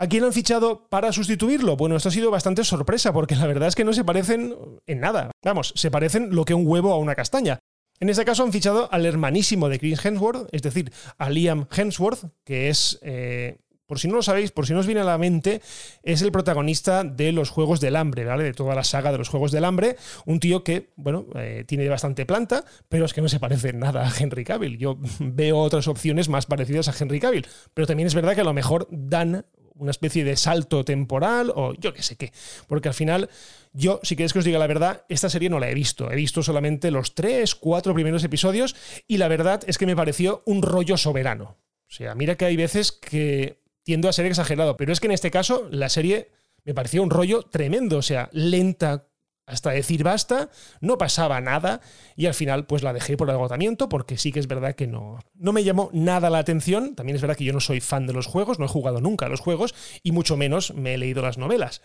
¿A 0.00 0.06
quién 0.06 0.22
han 0.22 0.32
fichado 0.32 0.86
para 0.88 1.12
sustituirlo? 1.12 1.76
Bueno, 1.76 1.96
esto 1.96 2.08
ha 2.08 2.12
sido 2.12 2.30
bastante 2.30 2.62
sorpresa 2.62 3.12
porque 3.12 3.34
la 3.34 3.48
verdad 3.48 3.66
es 3.68 3.74
que 3.74 3.84
no 3.84 3.92
se 3.92 4.04
parecen 4.04 4.54
en 4.86 5.00
nada. 5.00 5.32
Vamos, 5.44 5.72
se 5.74 5.90
parecen 5.90 6.34
lo 6.36 6.44
que 6.44 6.54
un 6.54 6.66
huevo 6.66 6.92
a 6.92 6.98
una 6.98 7.16
castaña. 7.16 7.58
En 7.98 8.08
este 8.08 8.24
caso 8.24 8.44
han 8.44 8.52
fichado 8.52 8.88
al 8.92 9.06
hermanísimo 9.06 9.68
de 9.68 9.80
Chris 9.80 10.04
Hemsworth, 10.04 10.48
es 10.52 10.62
decir, 10.62 10.92
a 11.18 11.30
Liam 11.30 11.66
Hemsworth, 11.76 12.26
que 12.44 12.68
es, 12.68 13.00
eh, 13.02 13.58
por 13.86 13.98
si 13.98 14.06
no 14.06 14.14
lo 14.14 14.22
sabéis, 14.22 14.52
por 14.52 14.68
si 14.68 14.72
no 14.72 14.78
os 14.78 14.86
viene 14.86 15.00
a 15.00 15.04
la 15.04 15.18
mente, 15.18 15.60
es 16.04 16.22
el 16.22 16.30
protagonista 16.30 17.02
de 17.02 17.32
los 17.32 17.50
Juegos 17.50 17.80
del 17.80 17.96
Hambre, 17.96 18.24
¿vale? 18.24 18.44
De 18.44 18.52
toda 18.52 18.76
la 18.76 18.84
saga 18.84 19.10
de 19.10 19.18
los 19.18 19.28
Juegos 19.28 19.50
del 19.50 19.64
Hambre. 19.64 19.96
Un 20.26 20.38
tío 20.38 20.62
que, 20.62 20.90
bueno, 20.94 21.26
eh, 21.34 21.64
tiene 21.66 21.88
bastante 21.88 22.24
planta, 22.24 22.64
pero 22.88 23.04
es 23.04 23.12
que 23.12 23.20
no 23.20 23.28
se 23.28 23.40
parece 23.40 23.72
nada 23.72 24.06
a 24.06 24.12
Henry 24.16 24.44
Cavill. 24.44 24.78
Yo 24.78 24.96
veo 25.18 25.58
otras 25.58 25.88
opciones 25.88 26.28
más 26.28 26.46
parecidas 26.46 26.86
a 26.86 26.94
Henry 26.96 27.18
Cavill, 27.18 27.48
pero 27.74 27.88
también 27.88 28.06
es 28.06 28.14
verdad 28.14 28.36
que 28.36 28.42
a 28.42 28.44
lo 28.44 28.54
mejor 28.54 28.86
dan 28.92 29.44
una 29.78 29.90
especie 29.90 30.24
de 30.24 30.36
salto 30.36 30.84
temporal 30.84 31.52
o 31.54 31.74
yo 31.74 31.94
qué 31.94 32.02
sé 32.02 32.16
qué. 32.16 32.32
Porque 32.66 32.88
al 32.88 32.94
final, 32.94 33.30
yo, 33.72 34.00
si 34.02 34.16
queréis 34.16 34.32
que 34.32 34.40
os 34.40 34.44
diga 34.44 34.58
la 34.58 34.66
verdad, 34.66 35.04
esta 35.08 35.30
serie 35.30 35.50
no 35.50 35.58
la 35.58 35.70
he 35.70 35.74
visto. 35.74 36.10
He 36.10 36.16
visto 36.16 36.42
solamente 36.42 36.90
los 36.90 37.14
tres, 37.14 37.54
cuatro 37.54 37.94
primeros 37.94 38.24
episodios 38.24 38.76
y 39.06 39.18
la 39.18 39.28
verdad 39.28 39.62
es 39.66 39.78
que 39.78 39.86
me 39.86 39.96
pareció 39.96 40.42
un 40.46 40.62
rollo 40.62 40.96
soberano. 40.96 41.56
O 41.88 41.90
sea, 41.90 42.14
mira 42.14 42.36
que 42.36 42.44
hay 42.44 42.56
veces 42.56 42.92
que 42.92 43.62
tiendo 43.82 44.08
a 44.08 44.12
ser 44.12 44.26
exagerado, 44.26 44.76
pero 44.76 44.92
es 44.92 45.00
que 45.00 45.06
en 45.06 45.12
este 45.12 45.30
caso 45.30 45.68
la 45.70 45.88
serie 45.88 46.30
me 46.64 46.74
pareció 46.74 47.02
un 47.02 47.08
rollo 47.08 47.44
tremendo, 47.44 47.96
o 47.96 48.02
sea, 48.02 48.28
lenta, 48.32 49.07
hasta 49.48 49.70
decir 49.70 50.04
basta, 50.04 50.50
no 50.80 50.98
pasaba 50.98 51.40
nada 51.40 51.80
y 52.16 52.26
al 52.26 52.34
final 52.34 52.66
pues 52.66 52.82
la 52.82 52.92
dejé 52.92 53.16
por 53.16 53.30
agotamiento 53.30 53.88
porque 53.88 54.18
sí 54.18 54.30
que 54.30 54.40
es 54.40 54.46
verdad 54.46 54.74
que 54.74 54.86
no, 54.86 55.18
no 55.34 55.52
me 55.52 55.64
llamó 55.64 55.90
nada 55.92 56.30
la 56.30 56.38
atención. 56.38 56.94
También 56.94 57.16
es 57.16 57.22
verdad 57.22 57.36
que 57.36 57.44
yo 57.44 57.52
no 57.52 57.60
soy 57.60 57.80
fan 57.80 58.06
de 58.06 58.12
los 58.12 58.26
juegos, 58.26 58.58
no 58.58 58.66
he 58.66 58.68
jugado 58.68 59.00
nunca 59.00 59.26
a 59.26 59.28
los 59.28 59.40
juegos 59.40 59.74
y 60.02 60.12
mucho 60.12 60.36
menos 60.36 60.74
me 60.74 60.94
he 60.94 60.98
leído 60.98 61.22
las 61.22 61.38
novelas. 61.38 61.82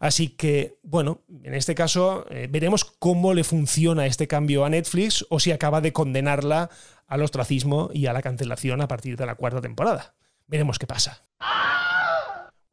Así 0.00 0.28
que, 0.28 0.78
bueno, 0.82 1.22
en 1.42 1.54
este 1.54 1.74
caso 1.74 2.26
eh, 2.30 2.46
veremos 2.50 2.84
cómo 2.84 3.34
le 3.34 3.44
funciona 3.44 4.06
este 4.06 4.28
cambio 4.28 4.64
a 4.64 4.70
Netflix 4.70 5.26
o 5.30 5.40
si 5.40 5.50
acaba 5.50 5.80
de 5.80 5.92
condenarla 5.92 6.70
al 7.06 7.22
ostracismo 7.22 7.90
y 7.92 8.06
a 8.06 8.12
la 8.12 8.22
cancelación 8.22 8.80
a 8.82 8.88
partir 8.88 9.16
de 9.16 9.26
la 9.26 9.34
cuarta 9.34 9.60
temporada. 9.60 10.14
Veremos 10.46 10.78
qué 10.78 10.86
pasa. 10.86 11.24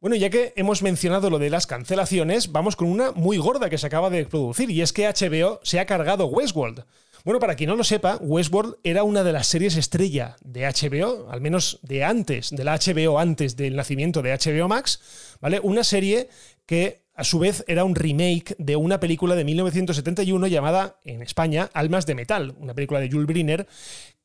Bueno, 0.06 0.14
ya 0.18 0.30
que 0.30 0.52
hemos 0.54 0.82
mencionado 0.82 1.30
lo 1.30 1.40
de 1.40 1.50
las 1.50 1.66
cancelaciones, 1.66 2.52
vamos 2.52 2.76
con 2.76 2.86
una 2.86 3.10
muy 3.10 3.38
gorda 3.38 3.68
que 3.68 3.76
se 3.76 3.88
acaba 3.88 4.08
de 4.08 4.24
producir, 4.24 4.70
y 4.70 4.80
es 4.80 4.92
que 4.92 5.08
HBO 5.08 5.58
se 5.64 5.80
ha 5.80 5.86
cargado 5.86 6.26
Westworld. 6.26 6.84
Bueno, 7.24 7.40
para 7.40 7.56
quien 7.56 7.70
no 7.70 7.74
lo 7.74 7.82
sepa, 7.82 8.16
Westworld 8.20 8.76
era 8.84 9.02
una 9.02 9.24
de 9.24 9.32
las 9.32 9.48
series 9.48 9.74
estrella 9.74 10.36
de 10.44 10.64
HBO, 10.64 11.28
al 11.28 11.40
menos 11.40 11.80
de 11.82 12.04
antes, 12.04 12.50
de 12.50 12.62
la 12.62 12.78
HBO 12.78 13.18
antes 13.18 13.56
del 13.56 13.74
nacimiento 13.74 14.22
de 14.22 14.30
HBO 14.32 14.68
Max, 14.68 15.00
¿vale? 15.40 15.58
Una 15.60 15.82
serie 15.82 16.28
que 16.66 17.00
a 17.16 17.24
su 17.24 17.40
vez 17.40 17.64
era 17.66 17.82
un 17.82 17.96
remake 17.96 18.54
de 18.60 18.76
una 18.76 19.00
película 19.00 19.34
de 19.34 19.42
1971 19.42 20.46
llamada 20.46 21.00
en 21.02 21.20
España 21.20 21.68
Almas 21.74 22.06
de 22.06 22.14
Metal, 22.14 22.54
una 22.60 22.74
película 22.74 23.00
de 23.00 23.10
Jules 23.10 23.26
Briner 23.26 23.66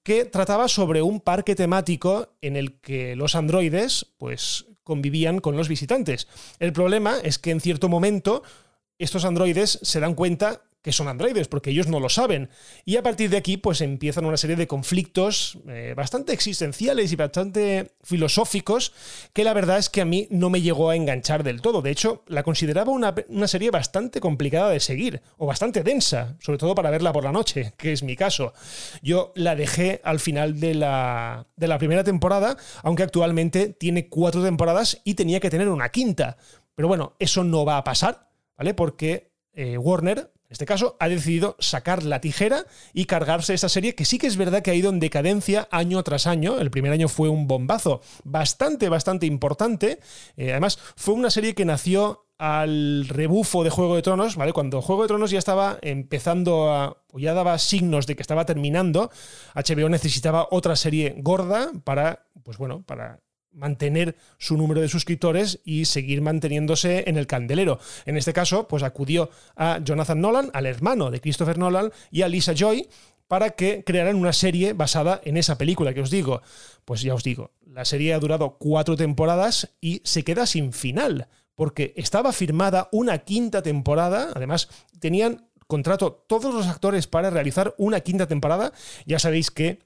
que 0.04 0.26
trataba 0.26 0.68
sobre 0.68 1.02
un 1.02 1.22
parque 1.22 1.56
temático 1.56 2.36
en 2.42 2.56
el 2.56 2.80
que 2.80 3.16
los 3.16 3.36
androides 3.36 4.08
pues 4.18 4.66
convivían 4.84 5.40
con 5.40 5.58
los 5.58 5.68
visitantes. 5.68 6.28
El 6.60 6.74
problema 6.74 7.18
es 7.24 7.40
que 7.40 7.52
en 7.52 7.62
cierto 7.62 7.90
momento 7.90 8.44
estos 8.98 9.26
androides 9.26 9.80
se 9.82 10.00
dan 10.00 10.14
cuenta 10.14 10.62
que 10.82 10.92
son 10.92 11.08
androides, 11.08 11.48
porque 11.48 11.70
ellos 11.70 11.88
no 11.88 12.00
lo 12.00 12.10
saben. 12.10 12.50
Y 12.86 12.98
a 12.98 13.04
partir 13.04 13.30
de 13.30 13.38
aquí, 13.38 13.58
pues 13.58 13.82
empiezan 13.82 14.26
una 14.26 14.38
serie 14.38 14.56
de 14.56 14.68
conflictos 14.68 15.60
eh, 15.68 15.94
bastante 15.96 16.34
existenciales 16.34 17.12
y 17.12 17.16
bastante 17.16 17.92
filosóficos, 18.04 18.94
que 19.34 19.44
la 19.44 19.54
verdad 19.54 19.78
es 19.78 19.90
que 19.90 20.02
a 20.02 20.06
mí 20.06 20.28
no 20.32 20.50
me 20.50 20.62
llegó 20.62 20.90
a 20.90 20.96
enganchar 20.96 21.44
del 21.44 21.62
todo. 21.62 21.82
De 21.82 21.92
hecho, 21.92 22.24
la 22.28 22.44
consideraba 22.44 22.92
una, 22.92 23.14
una 23.28 23.48
serie 23.48 23.70
bastante 23.70 24.20
complicada 24.20 24.70
de 24.70 24.80
seguir, 24.80 25.22
o 25.38 25.46
bastante 25.46 25.84
densa, 25.84 26.36
sobre 26.40 26.58
todo 26.58 26.74
para 26.74 26.90
verla 26.90 27.14
por 27.14 27.24
la 27.24 27.32
noche, 27.32 27.74
que 27.78 27.92
es 27.92 28.04
mi 28.04 28.16
caso. 28.16 28.54
Yo 29.02 29.32
la 29.36 29.56
dejé 29.56 30.02
al 30.04 30.20
final 30.20 30.60
de 30.60 30.74
la, 30.74 31.48
de 31.56 31.68
la 31.68 31.78
primera 31.78 32.04
temporada, 32.04 32.58
aunque 32.84 33.04
actualmente 33.04 33.70
tiene 33.70 34.10
cuatro 34.10 34.44
temporadas 34.44 35.00
y 35.04 35.14
tenía 35.14 35.40
que 35.40 35.50
tener 35.50 35.70
una 35.70 35.90
quinta. 35.90 36.38
Pero 36.76 36.88
bueno, 36.88 37.16
eso 37.20 37.44
no 37.44 37.66
va 37.66 37.78
a 37.78 37.84
pasar, 37.84 38.30
¿vale? 38.58 38.74
Porque 38.74 39.32
eh, 39.54 39.78
Warner 39.78 40.32
en 40.52 40.56
este 40.56 40.66
caso, 40.66 40.98
ha 41.00 41.08
decidido 41.08 41.56
sacar 41.60 42.04
la 42.04 42.20
tijera 42.20 42.66
y 42.92 43.06
cargarse 43.06 43.54
esta 43.54 43.70
serie 43.70 43.96
que 43.96 44.04
sí 44.04 44.18
que 44.18 44.28
es 44.28 44.36
verdad 44.36 44.62
que 44.62 44.70
ha 44.70 44.76
ido 44.76 44.90
en 44.90 45.00
decadencia 45.00 45.70
año 45.72 46.04
tras 46.04 46.28
año. 46.28 46.60
El 46.60 46.70
primer 46.70 46.92
año 46.92 47.08
fue 47.08 47.30
un 47.30 47.48
bombazo 47.48 48.02
bastante, 48.26 48.90
bastante 48.90 49.26
importante. 49.26 50.00
Eh, 50.36 50.52
además, 50.52 50.78
fue 50.98 51.14
una 51.14 51.30
serie 51.30 51.56
que 51.56 51.64
nació 51.64 52.26
al 52.38 53.08
rebufo 53.08 53.64
de 53.64 53.70
Juego 53.70 53.96
de 53.96 54.02
Tronos, 54.02 54.36
¿vale? 54.36 54.52
Cuando 54.52 54.82
Juego 54.82 55.04
de 55.04 55.08
Tronos 55.08 55.32
ya 55.32 55.40
estaba 55.40 55.78
empezando 55.82 56.70
a. 56.70 56.98
o 57.14 57.20
ya 57.20 57.34
daba 57.34 57.58
signos 57.58 58.06
de 58.06 58.18
que 58.18 58.22
estaba 58.22 58.46
terminando, 58.46 59.10
HBO 59.56 59.88
necesitaba 59.88 60.50
otra 60.52 60.76
serie 60.76 61.16
gorda 61.20 61.72
para. 61.86 62.26
Pues 62.44 62.58
bueno, 62.58 62.84
para 62.86 63.22
mantener 63.54 64.16
su 64.38 64.58
número 64.58 64.82
de 64.82 64.90
suscriptores 64.90 65.60
y 65.64 65.86
seguir 65.86 66.22
manteniéndose 66.22 67.04
en 67.08 67.18
el 67.18 67.28
candelero. 67.28 67.80
En 68.06 68.18
este 68.18 68.34
caso, 68.34 68.68
pues 68.68 68.84
acudió 68.84 69.30
a 69.56 69.80
Jonathan 69.84 70.22
Nolan, 70.22 70.52
al 70.54 70.66
hermano 70.66 71.12
de 71.12 71.22
Christopher 71.22 71.58
Nolan, 71.58 71.92
y 72.12 72.22
a 72.22 72.28
Lisa 72.28 72.54
Joy 72.54 72.88
para 73.28 73.52
que 73.52 73.86
crearan 73.86 74.18
una 74.18 74.34
serie 74.34 74.74
basada 74.74 75.22
en 75.24 75.38
esa 75.38 75.58
película 75.58 75.94
que 75.94 76.02
os 76.02 76.10
digo. 76.10 76.42
Pues 76.84 77.02
ya 77.02 77.14
os 77.14 77.24
digo, 77.24 77.52
la 77.66 77.86
serie 77.86 78.14
ha 78.14 78.20
durado 78.20 78.58
cuatro 78.58 78.98
temporadas 78.98 79.74
y 79.80 80.02
se 80.04 80.24
queda 80.24 80.46
sin 80.46 80.74
final, 80.74 81.30
porque 81.56 81.94
estaba 81.96 82.34
firmada 82.34 82.90
una 82.92 83.20
quinta 83.20 83.62
temporada, 83.62 84.32
además 84.36 84.68
tenían 85.00 85.48
contrato 85.68 86.26
todos 86.28 86.54
los 86.54 86.68
actores 86.68 87.08
para 87.08 87.30
realizar 87.30 87.74
una 87.78 88.02
quinta 88.02 88.28
temporada, 88.28 88.74
ya 89.06 89.18
sabéis 89.18 89.50
que 89.50 89.80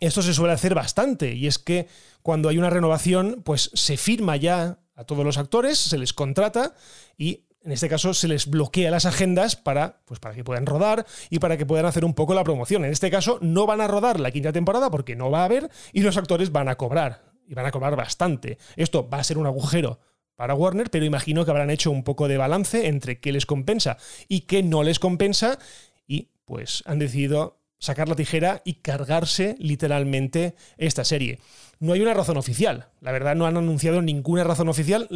esto 0.00 0.22
se 0.22 0.34
suele 0.34 0.52
hacer 0.52 0.74
bastante 0.74 1.34
y 1.34 1.46
es 1.46 1.58
que 1.58 1.88
cuando 2.22 2.48
hay 2.48 2.58
una 2.58 2.70
renovación, 2.70 3.42
pues 3.44 3.70
se 3.74 3.96
firma 3.96 4.36
ya 4.36 4.78
a 4.94 5.04
todos 5.04 5.24
los 5.24 5.38
actores, 5.38 5.78
se 5.78 5.98
les 5.98 6.12
contrata 6.12 6.74
y 7.16 7.44
en 7.62 7.72
este 7.72 7.88
caso 7.88 8.14
se 8.14 8.28
les 8.28 8.48
bloquea 8.48 8.90
las 8.90 9.06
agendas 9.06 9.56
para, 9.56 10.00
pues 10.04 10.20
para 10.20 10.34
que 10.34 10.44
puedan 10.44 10.66
rodar 10.66 11.06
y 11.30 11.38
para 11.38 11.56
que 11.56 11.66
puedan 11.66 11.86
hacer 11.86 12.04
un 12.04 12.14
poco 12.14 12.34
la 12.34 12.44
promoción. 12.44 12.84
En 12.84 12.92
este 12.92 13.10
caso 13.10 13.38
no 13.42 13.66
van 13.66 13.80
a 13.80 13.88
rodar 13.88 14.20
la 14.20 14.30
quinta 14.30 14.52
temporada 14.52 14.90
porque 14.90 15.16
no 15.16 15.30
va 15.30 15.42
a 15.42 15.44
haber 15.44 15.70
y 15.92 16.02
los 16.02 16.16
actores 16.16 16.52
van 16.52 16.68
a 16.68 16.76
cobrar 16.76 17.32
y 17.46 17.54
van 17.54 17.66
a 17.66 17.70
cobrar 17.70 17.96
bastante. 17.96 18.58
Esto 18.76 19.08
va 19.08 19.18
a 19.18 19.24
ser 19.24 19.38
un 19.38 19.46
agujero 19.46 20.00
para 20.36 20.54
Warner, 20.54 20.90
pero 20.90 21.04
imagino 21.04 21.44
que 21.44 21.50
habrán 21.50 21.70
hecho 21.70 21.90
un 21.90 22.04
poco 22.04 22.28
de 22.28 22.36
balance 22.36 22.86
entre 22.86 23.18
qué 23.18 23.32
les 23.32 23.44
compensa 23.44 23.96
y 24.28 24.42
qué 24.42 24.62
no 24.62 24.84
les 24.84 25.00
compensa 25.00 25.58
y 26.06 26.28
pues 26.44 26.84
han 26.86 27.00
decidido 27.00 27.58
sacar 27.78 28.08
la 28.08 28.16
tijera 28.16 28.62
y 28.64 28.74
cargarse 28.74 29.56
literalmente 29.58 30.54
esta 30.76 31.04
serie. 31.04 31.38
No 31.78 31.92
hay 31.92 32.00
una 32.00 32.14
razón 32.14 32.36
oficial. 32.36 32.88
La 33.00 33.12
verdad 33.12 33.36
no 33.36 33.46
han 33.46 33.56
anunciado 33.56 34.02
ninguna 34.02 34.44
razón 34.44 34.68
oficial, 34.68 35.08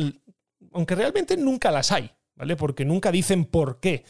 aunque 0.72 0.94
realmente 0.94 1.36
nunca 1.36 1.70
las 1.70 1.92
hay, 1.92 2.12
¿vale? 2.34 2.56
Porque 2.56 2.84
nunca 2.84 3.12
dicen 3.12 3.44
por 3.44 3.80
qué. 3.80 4.04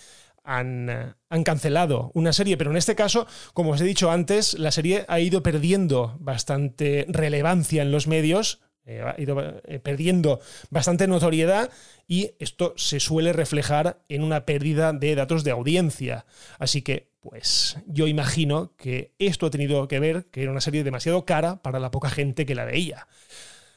Han, 0.45 1.15
han, 1.29 1.45
cancelado 1.45 2.11
una 2.15 2.33
serie, 2.33 2.57
pero 2.57 2.73
en 2.73 2.77
este 2.77 2.97
caso, 2.97 3.29
como 3.55 3.71
os 3.71 3.81
he 3.81 3.85
dicho 3.85 4.11
antes, 4.11 4.55
la 4.59 4.73
serie 4.73 5.05
ha 5.07 5.21
ido 5.21 5.45
perdiendo 5.45 6.17
bastante 6.19 7.07
relevancia 7.09 7.81
en 7.83 7.93
los 7.93 8.09
medios 8.09 8.61
eh, 8.85 9.01
ha 9.01 9.21
ido 9.21 9.39
eh, 9.65 9.79
perdiendo 9.79 10.41
bastante 10.71 11.07
notoriedad 11.07 11.71
y 12.09 12.33
esto 12.39 12.75
se 12.77 12.99
suele 12.99 13.33
reflejar 13.33 14.03
en 14.09 14.23
una 14.23 14.45
pérdida 14.45 14.93
de 14.93 15.15
datos 15.15 15.45
de 15.45 15.53
audiencia. 15.53 16.27
Así 16.59 16.83
que, 16.83 17.11
pues 17.21 17.79
yo 17.87 18.07
imagino 18.07 18.75
que 18.77 19.15
esto 19.19 19.47
ha 19.47 19.51
tenido 19.51 19.87
que 19.87 20.01
ver 20.01 20.27
que 20.27 20.43
era 20.43 20.51
una 20.51 20.61
serie 20.61 20.85
demasiado 20.85 21.25
cara 21.25 21.63
para 21.63 21.79
la 21.79 21.91
poca 21.91 22.11
gente 22.11 22.45
que 22.45 22.57
la 22.57 22.65
veía. 22.65 23.07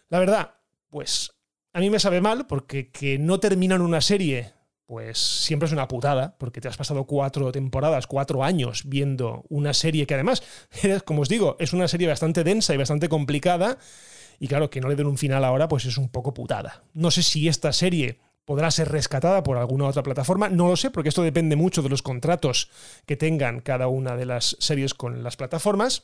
La 0.09 0.19
verdad, 0.19 0.55
pues 0.89 1.31
a 1.73 1.79
mí 1.79 1.89
me 1.89 1.99
sabe 1.99 2.21
mal 2.21 2.47
porque 2.47 2.89
que 2.89 3.19
no 3.19 3.39
terminan 3.39 3.81
una 3.81 4.01
serie 4.01 4.55
pues 4.85 5.17
siempre 5.17 5.65
es 5.65 5.73
una 5.73 5.87
putada, 5.87 6.35
porque 6.37 6.61
te 6.61 6.67
has 6.67 6.77
pasado 6.77 7.05
cuatro 7.05 7.51
temporadas, 7.51 8.05
cuatro 8.07 8.43
años 8.43 8.83
viendo 8.85 9.43
una 9.49 9.73
serie 9.73 10.05
que 10.05 10.13
además, 10.13 10.43
como 11.05 11.21
os 11.21 11.29
digo, 11.29 11.55
es 11.59 11.73
una 11.73 11.87
serie 11.87 12.07
bastante 12.07 12.43
densa 12.43 12.73
y 12.73 12.77
bastante 12.77 13.09
complicada, 13.09 13.79
y 14.39 14.47
claro, 14.47 14.69
que 14.69 14.81
no 14.81 14.89
le 14.89 14.95
den 14.95 15.07
un 15.07 15.17
final 15.17 15.43
ahora, 15.43 15.67
pues 15.67 15.85
es 15.85 15.97
un 15.97 16.09
poco 16.09 16.33
putada. 16.33 16.83
No 16.93 17.11
sé 17.11 17.23
si 17.23 17.47
esta 17.47 17.73
serie 17.73 18.19
podrá 18.45 18.69
ser 18.71 18.89
rescatada 18.89 19.43
por 19.43 19.57
alguna 19.57 19.85
otra 19.85 20.03
plataforma, 20.03 20.49
no 20.49 20.67
lo 20.67 20.75
sé, 20.75 20.91
porque 20.91 21.09
esto 21.09 21.23
depende 21.23 21.55
mucho 21.55 21.81
de 21.81 21.89
los 21.89 22.01
contratos 22.01 22.69
que 23.05 23.17
tengan 23.17 23.59
cada 23.59 23.87
una 23.87 24.15
de 24.15 24.25
las 24.25 24.55
series 24.59 24.93
con 24.93 25.23
las 25.23 25.35
plataformas. 25.35 26.03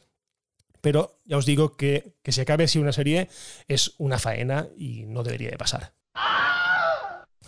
Pero 0.81 1.19
ya 1.25 1.37
os 1.37 1.45
digo 1.45 1.77
que 1.77 2.15
que 2.23 2.31
se 2.31 2.41
acabe 2.41 2.63
así 2.63 2.79
una 2.79 2.91
serie 2.91 3.29
es 3.67 3.93
una 3.99 4.17
faena 4.17 4.67
y 4.75 5.05
no 5.05 5.21
debería 5.21 5.51
de 5.51 5.57
pasar. 5.57 5.93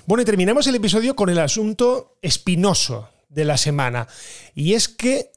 Bueno, 0.06 0.22
y 0.22 0.26
terminamos 0.26 0.68
el 0.68 0.76
episodio 0.76 1.16
con 1.16 1.30
el 1.30 1.40
asunto 1.40 2.18
espinoso 2.22 3.10
de 3.30 3.46
la 3.46 3.58
semana. 3.58 4.08
Y 4.54 4.74
es 4.74 4.90
que 4.90 5.32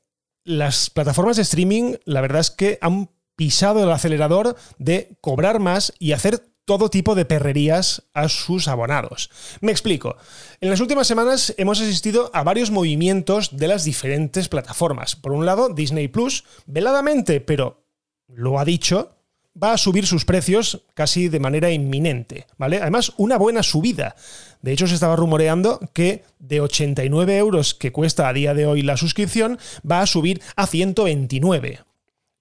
las 0.44 0.90
plataformas 0.90 1.36
de 1.36 1.42
streaming, 1.42 1.94
la 2.04 2.20
verdad 2.20 2.40
es 2.40 2.50
que 2.50 2.78
han 2.80 3.10
pisado 3.36 3.82
el 3.84 3.90
acelerador 3.90 4.56
de 4.78 5.16
cobrar 5.20 5.60
más 5.60 5.92
y 5.98 6.12
hacer 6.12 6.42
todo 6.66 6.90
tipo 6.90 7.14
de 7.14 7.24
perrerías 7.24 8.02
a 8.12 8.28
sus 8.28 8.66
abonados. 8.66 9.30
Me 9.60 9.70
explico. 9.70 10.16
En 10.60 10.68
las 10.68 10.80
últimas 10.80 11.06
semanas 11.06 11.54
hemos 11.58 11.80
asistido 11.80 12.30
a 12.34 12.42
varios 12.42 12.72
movimientos 12.72 13.56
de 13.56 13.68
las 13.68 13.84
diferentes 13.84 14.48
plataformas. 14.48 15.14
Por 15.14 15.32
un 15.32 15.46
lado, 15.46 15.68
Disney 15.68 16.08
Plus, 16.08 16.44
veladamente, 16.66 17.40
pero 17.40 17.84
lo 18.26 18.58
ha 18.58 18.64
dicho, 18.64 19.16
va 19.62 19.72
a 19.72 19.78
subir 19.78 20.06
sus 20.06 20.24
precios 20.24 20.82
casi 20.94 21.28
de 21.28 21.40
manera 21.40 21.70
inminente, 21.70 22.46
¿vale? 22.58 22.78
Además, 22.78 23.12
una 23.16 23.38
buena 23.38 23.62
subida. 23.62 24.16
De 24.60 24.72
hecho, 24.72 24.88
se 24.88 24.94
estaba 24.94 25.14
rumoreando 25.14 25.80
que 25.92 26.24
de 26.40 26.60
89 26.60 27.38
euros 27.38 27.74
que 27.74 27.92
cuesta 27.92 28.28
a 28.28 28.32
día 28.32 28.54
de 28.54 28.66
hoy 28.66 28.82
la 28.82 28.96
suscripción, 28.96 29.58
va 29.88 30.00
a 30.00 30.06
subir 30.06 30.42
a 30.56 30.66
129. 30.66 31.80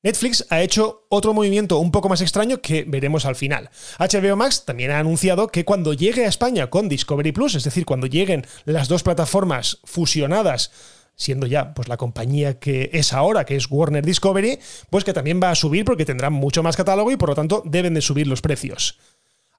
Netflix 0.06 0.46
ha 0.52 0.62
hecho 0.62 1.08
otro 1.10 1.34
movimiento 1.34 1.80
un 1.80 1.90
poco 1.90 2.10
más 2.10 2.22
extraño 2.22 2.62
que 2.62 2.84
veremos 2.84 3.26
al 3.26 3.36
final. 3.36 3.72
HBO 3.98 4.36
Max 4.36 4.64
también 4.64 4.92
ha 4.92 5.00
anunciado 5.00 5.48
que 5.48 5.66
cuando 5.66 5.94
llegue 5.94 6.26
a 6.26 6.28
España 6.28 6.70
con 6.70 6.88
Discovery 6.88 7.32
Plus, 7.32 7.56
es 7.56 7.64
decir, 7.64 7.86
cuando 7.86 8.06
lleguen 8.06 8.46
las 8.66 8.88
dos 8.88 9.02
plataformas 9.02 9.80
fusionadas, 9.84 10.70
siendo 11.16 11.48
ya 11.48 11.74
pues 11.74 11.88
la 11.88 11.98
compañía 11.98 12.60
que 12.60 12.92
es 12.94 13.14
ahora, 13.14 13.46
que 13.46 13.56
es 13.56 13.66
Warner 13.68 14.06
Discovery, 14.06 14.60
pues 14.92 15.04
que 15.04 15.14
también 15.14 15.40
va 15.42 15.50
a 15.50 15.56
subir 15.56 15.86
porque 15.86 16.06
tendrán 16.06 16.34
mucho 16.34 16.62
más 16.62 16.78
catálogo 16.78 17.10
y 17.10 17.18
por 17.18 17.30
lo 17.30 17.36
tanto 17.36 17.64
deben 17.66 17.96
de 17.96 18.02
subir 18.02 18.28
los 18.28 18.44
precios. 18.44 19.00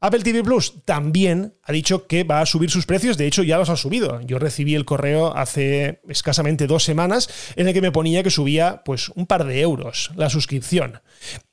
Apple 0.01 0.23
TV 0.23 0.43
Plus 0.43 0.85
también 0.85 1.55
ha 1.63 1.73
dicho 1.73 2.07
que 2.07 2.25
va 2.25 2.41
a 2.41 2.47
subir 2.47 2.71
sus 2.71 2.87
precios, 2.87 3.17
de 3.17 3.27
hecho 3.27 3.43
ya 3.43 3.59
los 3.59 3.71
ha 3.71 3.77
subido. 3.77 4.21
Yo 4.23 4.39
recibí 4.39 4.75
el 4.75 4.85
correo 4.85 5.37
hace 5.37 6.01
escasamente 6.09 6.67
dos 6.67 6.85
semanas 6.85 7.29
en 7.57 7.69
el 7.69 7.75
que 7.75 7.81
me 7.81 7.93
ponía 7.93 8.23
que 8.23 8.31
subía 8.31 8.83
pues 8.85 9.09
un 9.11 9.27
par 9.27 9.45
de 9.45 9.61
euros 9.61 10.11
la 10.17 10.31
suscripción. 10.31 11.01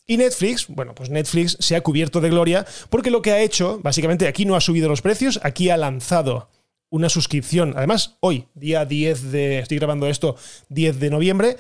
Y 0.06 0.18
Netflix, 0.18 0.68
bueno, 0.68 0.94
pues 0.94 1.10
Netflix 1.10 1.58
se 1.60 1.76
ha 1.76 1.82
cubierto 1.82 2.20
de 2.20 2.30
gloria 2.30 2.66
porque 2.90 3.12
lo 3.12 3.22
que 3.22 3.32
ha 3.32 3.42
hecho, 3.42 3.80
básicamente 3.82 4.28
aquí 4.28 4.46
no 4.46 4.56
ha 4.56 4.62
subido 4.62 4.90
los 4.90 5.02
precios, 5.02 5.40
aquí 5.44 5.70
ha 5.70 5.78
lanzado 5.78 6.50
una 6.90 7.10
suscripción, 7.10 7.74
además 7.76 8.18
hoy, 8.20 8.48
día 8.54 8.86
10 8.86 9.32
de, 9.32 9.60
estoy 9.60 9.78
grabando 9.78 10.08
esto, 10.08 10.36
10 10.70 11.00
de 11.00 11.10
noviembre, 11.10 11.58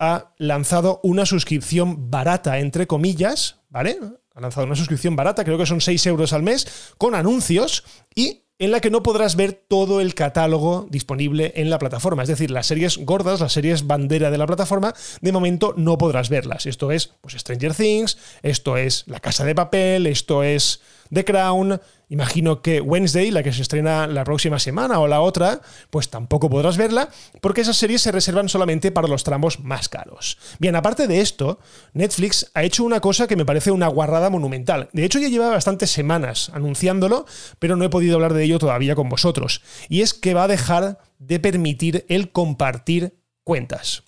ha 0.00 0.34
lanzado 0.38 0.98
una 1.04 1.26
suscripción 1.26 2.10
barata, 2.10 2.58
entre 2.58 2.88
comillas, 2.88 3.60
¿vale? 3.68 3.98
Ha 4.34 4.40
lanzado 4.40 4.66
una 4.66 4.76
suscripción 4.76 5.16
barata, 5.16 5.44
creo 5.44 5.58
que 5.58 5.66
son 5.66 5.80
6 5.80 6.06
euros 6.06 6.32
al 6.32 6.42
mes, 6.42 6.94
con 6.98 7.14
anuncios 7.14 7.84
y 8.14 8.42
en 8.58 8.70
la 8.70 8.80
que 8.80 8.90
no 8.90 9.02
podrás 9.02 9.34
ver 9.34 9.52
todo 9.52 10.00
el 10.00 10.14
catálogo 10.14 10.86
disponible 10.88 11.52
en 11.56 11.68
la 11.68 11.80
plataforma. 11.80 12.22
Es 12.22 12.28
decir, 12.28 12.52
las 12.52 12.66
series 12.66 12.98
gordas, 12.98 13.40
las 13.40 13.52
series 13.52 13.88
bandera 13.88 14.30
de 14.30 14.38
la 14.38 14.46
plataforma, 14.46 14.94
de 15.20 15.32
momento 15.32 15.74
no 15.76 15.98
podrás 15.98 16.28
verlas. 16.28 16.66
Esto 16.66 16.92
es 16.92 17.08
pues, 17.20 17.34
Stranger 17.34 17.74
Things, 17.74 18.18
esto 18.42 18.76
es 18.76 19.02
La 19.08 19.18
Casa 19.18 19.44
de 19.44 19.56
Papel, 19.56 20.06
esto 20.06 20.44
es 20.44 20.80
The 21.12 21.24
Crown, 21.24 21.80
Imagino 22.12 22.60
que 22.60 22.82
Wednesday, 22.82 23.30
la 23.30 23.42
que 23.42 23.54
se 23.54 23.62
estrena 23.62 24.06
la 24.06 24.24
próxima 24.24 24.58
semana 24.58 25.00
o 25.00 25.08
la 25.08 25.22
otra, 25.22 25.62
pues 25.88 26.10
tampoco 26.10 26.50
podrás 26.50 26.76
verla, 26.76 27.08
porque 27.40 27.62
esas 27.62 27.78
series 27.78 28.02
se 28.02 28.12
reservan 28.12 28.50
solamente 28.50 28.92
para 28.92 29.08
los 29.08 29.24
tramos 29.24 29.60
más 29.60 29.88
caros. 29.88 30.36
Bien, 30.58 30.76
aparte 30.76 31.06
de 31.06 31.22
esto, 31.22 31.58
Netflix 31.94 32.50
ha 32.52 32.64
hecho 32.64 32.84
una 32.84 33.00
cosa 33.00 33.26
que 33.26 33.34
me 33.34 33.46
parece 33.46 33.70
una 33.70 33.88
guarrada 33.88 34.28
monumental. 34.28 34.90
De 34.92 35.06
hecho, 35.06 35.18
ya 35.18 35.30
lleva 35.30 35.48
bastantes 35.48 35.90
semanas 35.90 36.50
anunciándolo, 36.52 37.24
pero 37.58 37.76
no 37.76 37.84
he 37.86 37.88
podido 37.88 38.16
hablar 38.16 38.34
de 38.34 38.44
ello 38.44 38.58
todavía 38.58 38.94
con 38.94 39.08
vosotros. 39.08 39.62
Y 39.88 40.02
es 40.02 40.12
que 40.12 40.34
va 40.34 40.44
a 40.44 40.48
dejar 40.48 40.98
de 41.18 41.40
permitir 41.40 42.04
el 42.10 42.30
compartir 42.30 43.16
cuentas. 43.42 44.02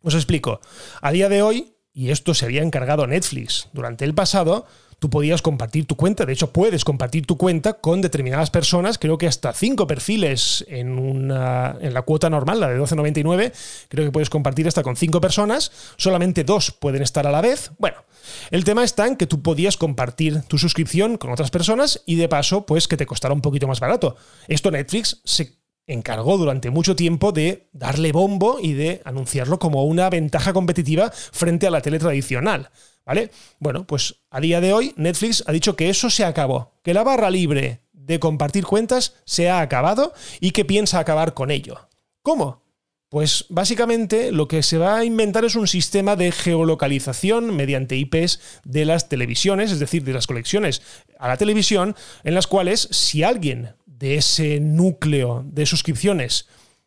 Os 0.00 0.14
explico. 0.14 0.60
A 1.00 1.10
día 1.10 1.28
de 1.28 1.42
hoy, 1.42 1.74
y 1.92 2.10
esto 2.10 2.34
se 2.34 2.44
había 2.44 2.62
encargado 2.62 3.08
Netflix 3.08 3.68
durante 3.72 4.04
el 4.04 4.14
pasado, 4.14 4.66
tú 5.02 5.10
podías 5.10 5.42
compartir 5.42 5.84
tu 5.84 5.96
cuenta. 5.96 6.24
De 6.24 6.32
hecho, 6.32 6.52
puedes 6.52 6.84
compartir 6.84 7.26
tu 7.26 7.36
cuenta 7.36 7.72
con 7.72 8.00
determinadas 8.00 8.50
personas. 8.50 8.98
Creo 8.98 9.18
que 9.18 9.26
hasta 9.26 9.52
cinco 9.52 9.88
perfiles 9.88 10.64
en, 10.68 10.96
una, 10.96 11.76
en 11.80 11.92
la 11.92 12.02
cuota 12.02 12.30
normal, 12.30 12.60
la 12.60 12.68
de 12.68 12.78
12.99. 12.78 13.52
Creo 13.88 14.04
que 14.04 14.12
puedes 14.12 14.30
compartir 14.30 14.68
hasta 14.68 14.84
con 14.84 14.94
cinco 14.94 15.20
personas. 15.20 15.72
Solamente 15.96 16.44
dos 16.44 16.70
pueden 16.70 17.02
estar 17.02 17.26
a 17.26 17.32
la 17.32 17.40
vez. 17.40 17.72
Bueno, 17.80 17.96
el 18.52 18.62
tema 18.62 18.84
está 18.84 19.08
en 19.08 19.16
que 19.16 19.26
tú 19.26 19.42
podías 19.42 19.76
compartir 19.76 20.42
tu 20.42 20.56
suscripción 20.56 21.16
con 21.16 21.32
otras 21.32 21.50
personas 21.50 22.04
y 22.06 22.14
de 22.14 22.28
paso, 22.28 22.64
pues 22.64 22.86
que 22.86 22.96
te 22.96 23.04
costará 23.04 23.34
un 23.34 23.40
poquito 23.40 23.66
más 23.66 23.80
barato. 23.80 24.14
Esto 24.46 24.70
Netflix 24.70 25.20
se 25.24 25.58
encargó 25.88 26.38
durante 26.38 26.70
mucho 26.70 26.94
tiempo 26.94 27.32
de 27.32 27.68
darle 27.72 28.12
bombo 28.12 28.58
y 28.60 28.74
de 28.74 29.02
anunciarlo 29.04 29.58
como 29.58 29.84
una 29.84 30.08
ventaja 30.10 30.52
competitiva 30.52 31.10
frente 31.10 31.66
a 31.66 31.72
la 31.72 31.80
tele 31.80 31.98
tradicional. 31.98 32.70
¿Vale? 33.04 33.30
Bueno, 33.58 33.84
pues 33.84 34.16
a 34.30 34.40
día 34.40 34.60
de 34.60 34.72
hoy 34.72 34.94
Netflix 34.96 35.42
ha 35.46 35.52
dicho 35.52 35.74
que 35.74 35.90
eso 35.90 36.08
se 36.08 36.24
acabó, 36.24 36.72
que 36.82 36.94
la 36.94 37.02
barra 37.02 37.30
libre 37.30 37.80
de 37.92 38.20
compartir 38.20 38.64
cuentas 38.64 39.14
se 39.24 39.50
ha 39.50 39.60
acabado 39.60 40.12
y 40.40 40.52
que 40.52 40.64
piensa 40.64 40.98
acabar 40.98 41.34
con 41.34 41.50
ello. 41.50 41.88
¿Cómo? 42.22 42.62
Pues 43.08 43.44
básicamente 43.50 44.32
lo 44.32 44.48
que 44.48 44.62
se 44.62 44.78
va 44.78 44.96
a 44.96 45.04
inventar 45.04 45.44
es 45.44 45.54
un 45.54 45.68
sistema 45.68 46.16
de 46.16 46.32
geolocalización 46.32 47.54
mediante 47.54 47.96
IPs 47.96 48.40
de 48.64 48.86
las 48.86 49.10
televisiones, 49.10 49.70
es 49.70 49.80
decir, 49.80 50.02
de 50.04 50.14
las 50.14 50.26
conexiones 50.26 50.80
a 51.18 51.28
la 51.28 51.36
televisión, 51.36 51.94
en 52.24 52.34
las 52.34 52.46
cuales 52.46 52.88
si 52.90 53.22
alguien 53.22 53.74
de 53.84 54.16
ese 54.16 54.60
núcleo 54.60 55.44
de 55.46 55.66
suscripciones 55.66 56.46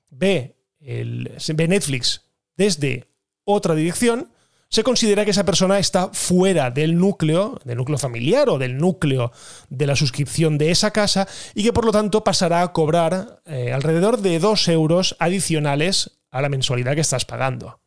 ve, 0.09 0.55
ve 0.79 1.67
Netflix 1.67 2.23
desde 2.57 3.07
otra 3.43 3.75
dirección, 3.75 4.31
se 4.69 4.83
considera 4.83 5.23
que 5.25 5.31
esa 5.31 5.45
persona 5.45 5.79
está 5.79 6.09
fuera 6.11 6.71
del 6.71 6.97
núcleo, 6.97 7.59
del 7.63 7.77
núcleo 7.77 7.97
familiar 7.97 8.49
o 8.49 8.57
del 8.57 8.77
núcleo 8.77 9.31
de 9.69 9.87
la 9.87 9.95
suscripción 9.95 10.57
de 10.57 10.71
esa 10.71 10.91
casa 10.91 11.27
y 11.53 11.63
que 11.63 11.73
por 11.73 11.85
lo 11.85 11.91
tanto 11.91 12.23
pasará 12.23 12.61
a 12.61 12.73
cobrar 12.73 13.41
eh, 13.45 13.71
alrededor 13.71 14.19
de 14.19 14.39
2 14.39 14.67
euros 14.69 15.15
adicionales 15.19 16.19
a 16.31 16.41
la 16.41 16.49
mensualidad 16.49 16.95
que 16.95 17.01
estás 17.01 17.25
pagando. 17.25 17.79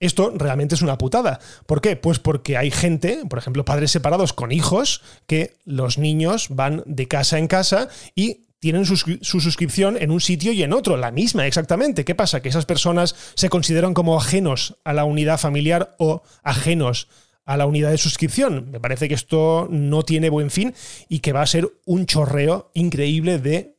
Esto 0.00 0.32
realmente 0.34 0.76
es 0.76 0.82
una 0.82 0.96
putada. 0.96 1.40
¿Por 1.66 1.80
qué? 1.80 1.96
Pues 1.96 2.20
porque 2.20 2.56
hay 2.56 2.70
gente, 2.70 3.22
por 3.28 3.40
ejemplo, 3.40 3.64
padres 3.64 3.90
separados 3.90 4.32
con 4.32 4.52
hijos, 4.52 5.02
que 5.26 5.56
los 5.64 5.98
niños 5.98 6.46
van 6.50 6.84
de 6.86 7.08
casa 7.08 7.38
en 7.38 7.48
casa 7.48 7.88
y 8.14 8.47
tienen 8.60 8.84
su, 8.86 8.96
suscripción 8.96 9.96
en 10.00 10.10
un 10.10 10.20
sitio 10.20 10.52
y 10.52 10.62
en 10.62 10.72
otro, 10.72 10.96
la 10.96 11.10
misma 11.10 11.46
exactamente. 11.46 12.04
¿Qué 12.04 12.14
pasa? 12.14 12.42
Que 12.42 12.48
esas 12.48 12.66
personas 12.66 13.14
se 13.34 13.48
consideran 13.48 13.94
como 13.94 14.18
ajenos 14.18 14.76
a 14.84 14.92
la 14.92 15.04
unidad 15.04 15.38
familiar 15.38 15.94
o 15.98 16.22
ajenos 16.42 17.08
a 17.44 17.56
la 17.56 17.66
unidad 17.66 17.90
de 17.90 17.98
suscripción. 17.98 18.70
Me 18.70 18.80
parece 18.80 19.08
que 19.08 19.14
esto 19.14 19.68
no 19.70 20.02
tiene 20.02 20.28
buen 20.28 20.50
fin 20.50 20.74
y 21.08 21.20
que 21.20 21.32
va 21.32 21.42
a 21.42 21.46
ser 21.46 21.68
un 21.86 22.06
chorreo 22.06 22.70
increíble 22.74 23.38
de 23.38 23.77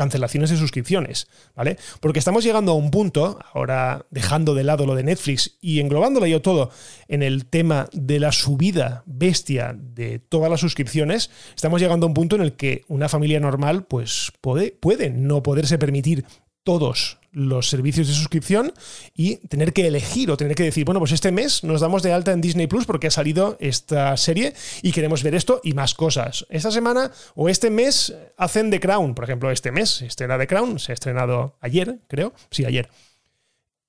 cancelaciones 0.00 0.48
de 0.48 0.56
suscripciones, 0.56 1.28
¿vale? 1.54 1.76
Porque 2.00 2.20
estamos 2.20 2.42
llegando 2.42 2.72
a 2.72 2.74
un 2.74 2.90
punto, 2.90 3.38
ahora 3.52 4.06
dejando 4.08 4.54
de 4.54 4.64
lado 4.64 4.86
lo 4.86 4.94
de 4.94 5.02
Netflix 5.02 5.58
y 5.60 5.80
englobándolo 5.80 6.26
yo 6.26 6.40
todo 6.40 6.70
en 7.06 7.22
el 7.22 7.44
tema 7.44 7.86
de 7.92 8.18
la 8.18 8.32
subida 8.32 9.02
bestia 9.04 9.76
de 9.78 10.18
todas 10.18 10.50
las 10.50 10.60
suscripciones, 10.60 11.28
estamos 11.54 11.82
llegando 11.82 12.06
a 12.06 12.08
un 12.08 12.14
punto 12.14 12.36
en 12.36 12.40
el 12.40 12.54
que 12.54 12.82
una 12.88 13.10
familia 13.10 13.40
normal 13.40 13.84
pues 13.84 14.32
puede, 14.40 14.70
puede 14.72 15.10
no 15.10 15.42
poderse 15.42 15.76
permitir 15.76 16.24
todos 16.62 17.20
los 17.32 17.68
servicios 17.68 18.08
de 18.08 18.14
suscripción 18.14 18.72
y 19.14 19.36
tener 19.48 19.72
que 19.72 19.86
elegir 19.86 20.30
o 20.30 20.36
tener 20.36 20.54
que 20.54 20.64
decir, 20.64 20.84
bueno, 20.84 20.98
pues 20.98 21.12
este 21.12 21.30
mes 21.30 21.62
nos 21.62 21.80
damos 21.80 22.02
de 22.02 22.12
alta 22.12 22.32
en 22.32 22.40
Disney 22.40 22.66
Plus 22.66 22.86
porque 22.86 23.06
ha 23.06 23.10
salido 23.10 23.56
esta 23.60 24.16
serie 24.16 24.54
y 24.82 24.92
queremos 24.92 25.22
ver 25.22 25.34
esto 25.34 25.60
y 25.62 25.72
más 25.74 25.94
cosas. 25.94 26.46
Esta 26.50 26.70
semana 26.70 27.10
o 27.34 27.48
este 27.48 27.70
mes 27.70 28.14
hacen 28.36 28.70
The 28.70 28.80
Crown, 28.80 29.14
por 29.14 29.24
ejemplo, 29.24 29.50
este 29.50 29.70
mes 29.70 30.02
estrena 30.02 30.38
The 30.38 30.46
Crown, 30.46 30.78
se 30.78 30.92
ha 30.92 30.94
estrenado 30.94 31.56
ayer, 31.60 32.00
creo, 32.08 32.32
sí, 32.50 32.64
ayer. 32.64 32.88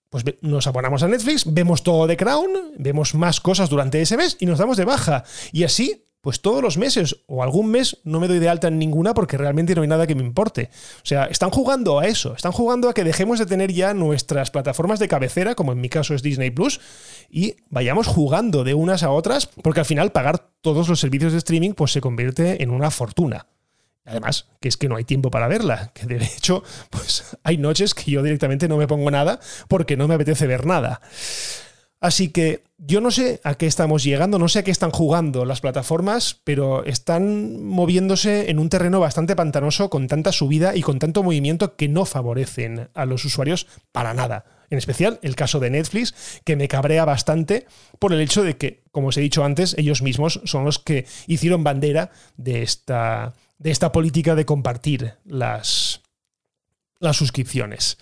Pues 0.09 0.25
nos 0.41 0.67
abonamos 0.67 1.03
a 1.03 1.07
Netflix, 1.07 1.45
vemos 1.51 1.83
todo 1.83 2.05
The 2.05 2.17
Crown, 2.17 2.73
vemos 2.77 3.15
más 3.15 3.39
cosas 3.39 3.69
durante 3.69 4.01
ese 4.01 4.17
mes 4.17 4.35
y 4.39 4.45
nos 4.45 4.59
damos 4.59 4.77
de 4.77 4.85
baja. 4.85 5.23
Y 5.53 5.63
así 5.63 6.05
pues 6.21 6.41
todos 6.41 6.61
los 6.61 6.77
meses 6.77 7.17
o 7.27 7.43
algún 7.43 7.69
mes 7.71 7.97
no 8.03 8.19
me 8.19 8.27
doy 8.27 8.39
de 8.39 8.47
alta 8.47 8.67
en 8.67 8.77
ninguna 8.77 9.13
porque 9.13 9.37
realmente 9.37 9.75
no 9.75 9.81
hay 9.81 9.87
nada 9.87 10.07
que 10.07 10.15
me 10.15 10.23
importe. 10.23 10.69
O 10.97 11.05
sea, 11.05 11.25
están 11.25 11.49
jugando 11.49 11.99
a 11.99 12.07
eso, 12.07 12.35
están 12.35 12.51
jugando 12.51 12.89
a 12.89 12.93
que 12.93 13.03
dejemos 13.03 13.39
de 13.39 13.47
tener 13.47 13.73
ya 13.73 13.93
nuestras 13.93 14.51
plataformas 14.51 14.99
de 14.99 15.07
cabecera, 15.07 15.55
como 15.55 15.71
en 15.71 15.81
mi 15.81 15.89
caso 15.89 16.13
es 16.13 16.21
Disney 16.21 16.51
Plus, 16.51 16.79
y 17.29 17.55
vayamos 17.69 18.07
jugando 18.07 18.63
de 18.63 18.75
unas 18.75 19.03
a 19.03 19.09
otras, 19.09 19.47
porque 19.47 19.79
al 19.79 19.85
final 19.85 20.11
pagar 20.11 20.51
todos 20.61 20.87
los 20.87 20.99
servicios 20.99 21.31
de 21.31 21.39
streaming 21.39 21.73
pues 21.73 21.91
se 21.91 22.01
convierte 22.01 22.61
en 22.61 22.69
una 22.69 22.91
fortuna. 22.91 23.47
Además, 24.05 24.47
que 24.59 24.67
es 24.67 24.77
que 24.77 24.89
no 24.89 24.95
hay 24.95 25.03
tiempo 25.03 25.29
para 25.29 25.47
verla, 25.47 25.91
que 25.93 26.05
de 26.05 26.17
hecho, 26.17 26.63
pues 26.89 27.37
hay 27.43 27.57
noches 27.57 27.93
que 27.93 28.11
yo 28.11 28.23
directamente 28.23 28.67
no 28.67 28.77
me 28.77 28.87
pongo 28.87 29.11
nada 29.11 29.39
porque 29.67 29.97
no 29.97 30.07
me 30.07 30.15
apetece 30.15 30.47
ver 30.47 30.65
nada. 30.65 31.01
Así 31.99 32.29
que 32.29 32.63
yo 32.83 32.99
no 32.99 33.11
sé 33.11 33.39
a 33.43 33.55
qué 33.55 33.67
estamos 33.67 34.03
llegando, 34.03 34.39
no 34.39 34.47
sé 34.47 34.59
a 34.59 34.63
qué 34.63 34.71
están 34.71 34.89
jugando 34.89 35.45
las 35.45 35.61
plataformas, 35.61 36.41
pero 36.43 36.83
están 36.83 37.63
moviéndose 37.63 38.49
en 38.49 38.57
un 38.57 38.69
terreno 38.69 38.99
bastante 38.99 39.35
pantanoso 39.35 39.91
con 39.91 40.07
tanta 40.07 40.31
subida 40.31 40.75
y 40.75 40.81
con 40.81 40.97
tanto 40.97 41.21
movimiento 41.21 41.75
que 41.75 41.87
no 41.87 42.05
favorecen 42.05 42.89
a 42.95 43.05
los 43.05 43.23
usuarios 43.23 43.67
para 43.91 44.15
nada. 44.15 44.45
En 44.71 44.79
especial 44.79 45.19
el 45.21 45.35
caso 45.35 45.59
de 45.59 45.69
Netflix, 45.69 46.41
que 46.43 46.55
me 46.55 46.67
cabrea 46.67 47.05
bastante 47.05 47.67
por 47.99 48.13
el 48.13 48.21
hecho 48.21 48.41
de 48.41 48.57
que, 48.57 48.81
como 48.91 49.09
os 49.09 49.17
he 49.17 49.21
dicho 49.21 49.43
antes, 49.43 49.75
ellos 49.77 50.01
mismos 50.01 50.41
son 50.45 50.65
los 50.65 50.79
que 50.79 51.05
hicieron 51.27 51.63
bandera 51.63 52.09
de 52.37 52.63
esta, 52.63 53.35
de 53.59 53.69
esta 53.69 53.91
política 53.91 54.33
de 54.33 54.45
compartir 54.45 55.13
las, 55.23 56.00
las 57.01 57.17
suscripciones. 57.17 57.97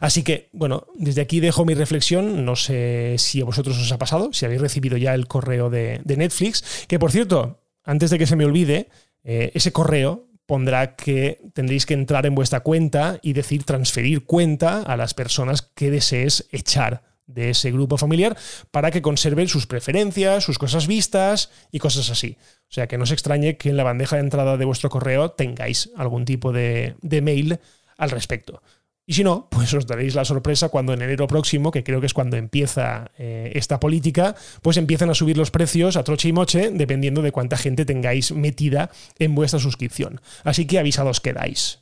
Así 0.00 0.22
que, 0.22 0.48
bueno, 0.52 0.86
desde 0.94 1.22
aquí 1.22 1.40
dejo 1.40 1.64
mi 1.64 1.74
reflexión. 1.74 2.44
No 2.44 2.54
sé 2.54 3.16
si 3.18 3.40
a 3.40 3.44
vosotros 3.44 3.78
os 3.78 3.90
ha 3.90 3.98
pasado, 3.98 4.32
si 4.32 4.44
habéis 4.44 4.60
recibido 4.60 4.96
ya 4.96 5.14
el 5.14 5.26
correo 5.26 5.70
de, 5.70 6.00
Netflix, 6.04 6.84
que 6.86 6.98
por 6.98 7.10
cierto, 7.10 7.62
antes 7.82 8.10
de 8.10 8.18
que 8.18 8.26
se 8.26 8.36
me 8.36 8.44
olvide, 8.44 8.88
eh, 9.24 9.50
ese 9.54 9.72
correo 9.72 10.28
pondrá 10.46 10.96
que 10.96 11.40
tendréis 11.54 11.86
que 11.86 11.94
entrar 11.94 12.26
en 12.26 12.34
vuestra 12.34 12.60
cuenta 12.60 13.18
y 13.22 13.32
decir 13.32 13.64
transferir 13.64 14.26
cuenta 14.26 14.82
a 14.82 14.96
las 14.96 15.14
personas 15.14 15.62
que 15.62 15.90
desees 15.90 16.46
echar 16.50 17.02
de 17.26 17.50
ese 17.50 17.70
grupo 17.70 17.96
familiar 17.96 18.36
para 18.70 18.90
que 18.90 19.00
conserven 19.00 19.48
sus 19.48 19.66
preferencias, 19.66 20.44
sus 20.44 20.58
cosas 20.58 20.86
vistas 20.86 21.50
y 21.70 21.78
cosas 21.78 22.10
así. 22.10 22.36
O 22.68 22.74
sea, 22.74 22.86
que 22.86 22.98
no 22.98 23.04
os 23.04 23.12
extrañe 23.12 23.56
que 23.56 23.70
en 23.70 23.76
la 23.76 23.84
bandeja 23.84 24.16
de 24.16 24.22
entrada 24.22 24.56
de 24.58 24.64
vuestro 24.64 24.90
correo 24.90 25.30
tengáis 25.30 25.90
algún 25.96 26.26
tipo 26.26 26.52
de, 26.52 26.96
de 27.00 27.22
mail 27.22 27.58
al 27.96 28.10
respecto. 28.10 28.62
Y 29.04 29.14
si 29.14 29.24
no, 29.24 29.48
pues 29.50 29.74
os 29.74 29.86
daréis 29.86 30.14
la 30.14 30.24
sorpresa 30.24 30.68
cuando 30.68 30.92
en 30.92 31.02
enero 31.02 31.26
próximo, 31.26 31.72
que 31.72 31.82
creo 31.82 32.00
que 32.00 32.06
es 32.06 32.14
cuando 32.14 32.36
empieza 32.36 33.10
eh, 33.18 33.50
esta 33.54 33.80
política, 33.80 34.36
pues 34.62 34.76
empiezan 34.76 35.10
a 35.10 35.14
subir 35.14 35.36
los 35.36 35.50
precios 35.50 35.96
a 35.96 36.04
troche 36.04 36.28
y 36.28 36.32
moche, 36.32 36.70
dependiendo 36.72 37.20
de 37.20 37.32
cuánta 37.32 37.56
gente 37.56 37.84
tengáis 37.84 38.30
metida 38.30 38.90
en 39.18 39.34
vuestra 39.34 39.58
suscripción. 39.58 40.20
Así 40.44 40.66
que 40.66 40.78
avisados 40.78 41.20
quedáis. 41.20 41.80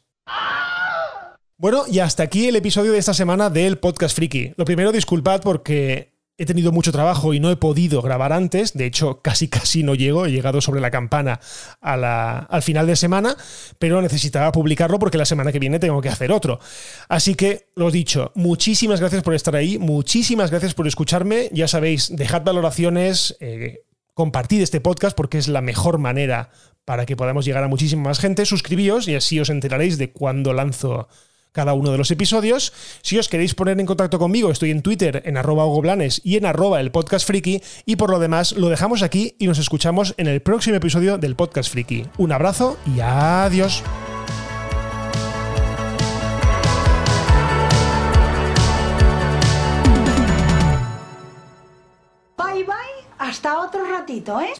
Bueno, 1.59 1.85
y 1.91 1.99
hasta 1.99 2.23
aquí 2.23 2.49
el 2.49 2.57
episodio 2.57 2.93
de 2.93 2.99
esta 2.99 3.13
semana 3.13 3.51
del 3.51 3.77
Podcast 3.77 4.17
Friki. 4.17 4.55
Lo 4.57 4.65
primero, 4.65 4.93
disculpad 4.93 5.43
porque 5.43 6.10
He 6.41 6.47
tenido 6.47 6.73
mucho 6.73 6.91
trabajo 6.91 7.35
y 7.35 7.39
no 7.39 7.51
he 7.51 7.57
podido 7.57 8.01
grabar 8.01 8.33
antes, 8.33 8.73
de 8.73 8.87
hecho 8.87 9.21
casi 9.23 9.49
casi 9.49 9.83
no 9.83 9.95
llego, 9.95 10.25
he 10.25 10.31
llegado 10.31 10.63
sobre 10.63 10.81
la 10.81 10.91
campana 10.91 11.39
al 11.83 12.63
final 12.63 12.87
de 12.87 12.97
semana, 12.97 13.37
pero 13.79 14.01
necesitaba 14.01 14.51
publicarlo 14.51 14.99
porque 14.99 15.19
la 15.19 15.27
semana 15.27 15.53
que 15.53 15.59
viene 15.59 15.79
tengo 15.79 16.01
que 16.01 16.09
hacer 16.09 16.33
otro. 16.33 16.59
Así 17.11 17.35
que, 17.35 17.67
lo 17.75 17.91
dicho, 17.91 18.33
muchísimas 18.35 19.01
gracias 19.01 19.23
por 19.23 19.35
estar 19.35 19.55
ahí, 19.55 19.77
muchísimas 19.79 20.51
gracias 20.51 20.73
por 20.73 20.89
escucharme, 20.89 21.51
ya 21.53 21.69
sabéis, 21.69 22.17
dejad 22.17 22.43
valoraciones, 22.43 23.37
eh, 23.41 23.83
compartid 24.15 24.63
este 24.63 24.81
podcast 24.81 25.15
porque 25.15 25.37
es 25.37 25.47
la 25.47 25.61
mejor 25.61 25.99
manera 25.99 26.49
para 26.87 27.05
que 27.05 27.17
podamos 27.17 27.45
llegar 27.45 27.65
a 27.65 27.69
muchísima 27.69 28.05
más 28.05 28.19
gente, 28.19 28.47
suscribíos 28.47 29.09
y 29.09 29.15
así 29.15 29.39
os 29.41 29.51
enteraréis 29.51 29.99
de 29.99 30.11
cuando 30.11 30.55
lanzo 30.55 31.07
cada 31.53 31.75
uno 31.75 31.91
de 31.91 31.99
los 31.99 32.11
episodios. 32.11 32.73
Si 33.03 33.19
os 33.19 33.29
queréis 33.29 33.55
poner 33.55 33.79
en 33.81 33.87
contacto 33.87 34.19
conmigo, 34.19 34.51
estoy 34.51 34.71
en 34.71 34.83
Twitter 34.83 35.23
en 35.25 35.37
arroba 35.37 35.65
ogoblanes 35.65 36.21
y 36.25 36.37
en 36.37 36.47
arroba 36.47 36.81
el 36.81 36.91
podcast 36.91 37.27
friki. 37.27 37.63
Y 37.87 37.97
por 37.97 38.11
lo 38.11 38.19
demás, 38.19 38.53
lo 38.53 38.69
dejamos 38.69 39.03
aquí 39.03 39.35
y 39.39 39.47
nos 39.47 39.59
escuchamos 39.59 40.15
en 40.17 40.27
el 40.27 40.41
próximo 40.43 40.77
episodio 40.77 41.19
del 41.19 41.37
podcast 41.37 41.71
friki. 41.71 42.07
Un 42.19 42.33
abrazo 42.33 42.77
y 42.87 43.01
adiós. 43.01 43.83
Bye 52.37 52.65
bye, 52.65 52.75
hasta 53.19 53.61
otro 53.61 53.85
ratito, 53.85 54.41
¿eh? 54.41 54.53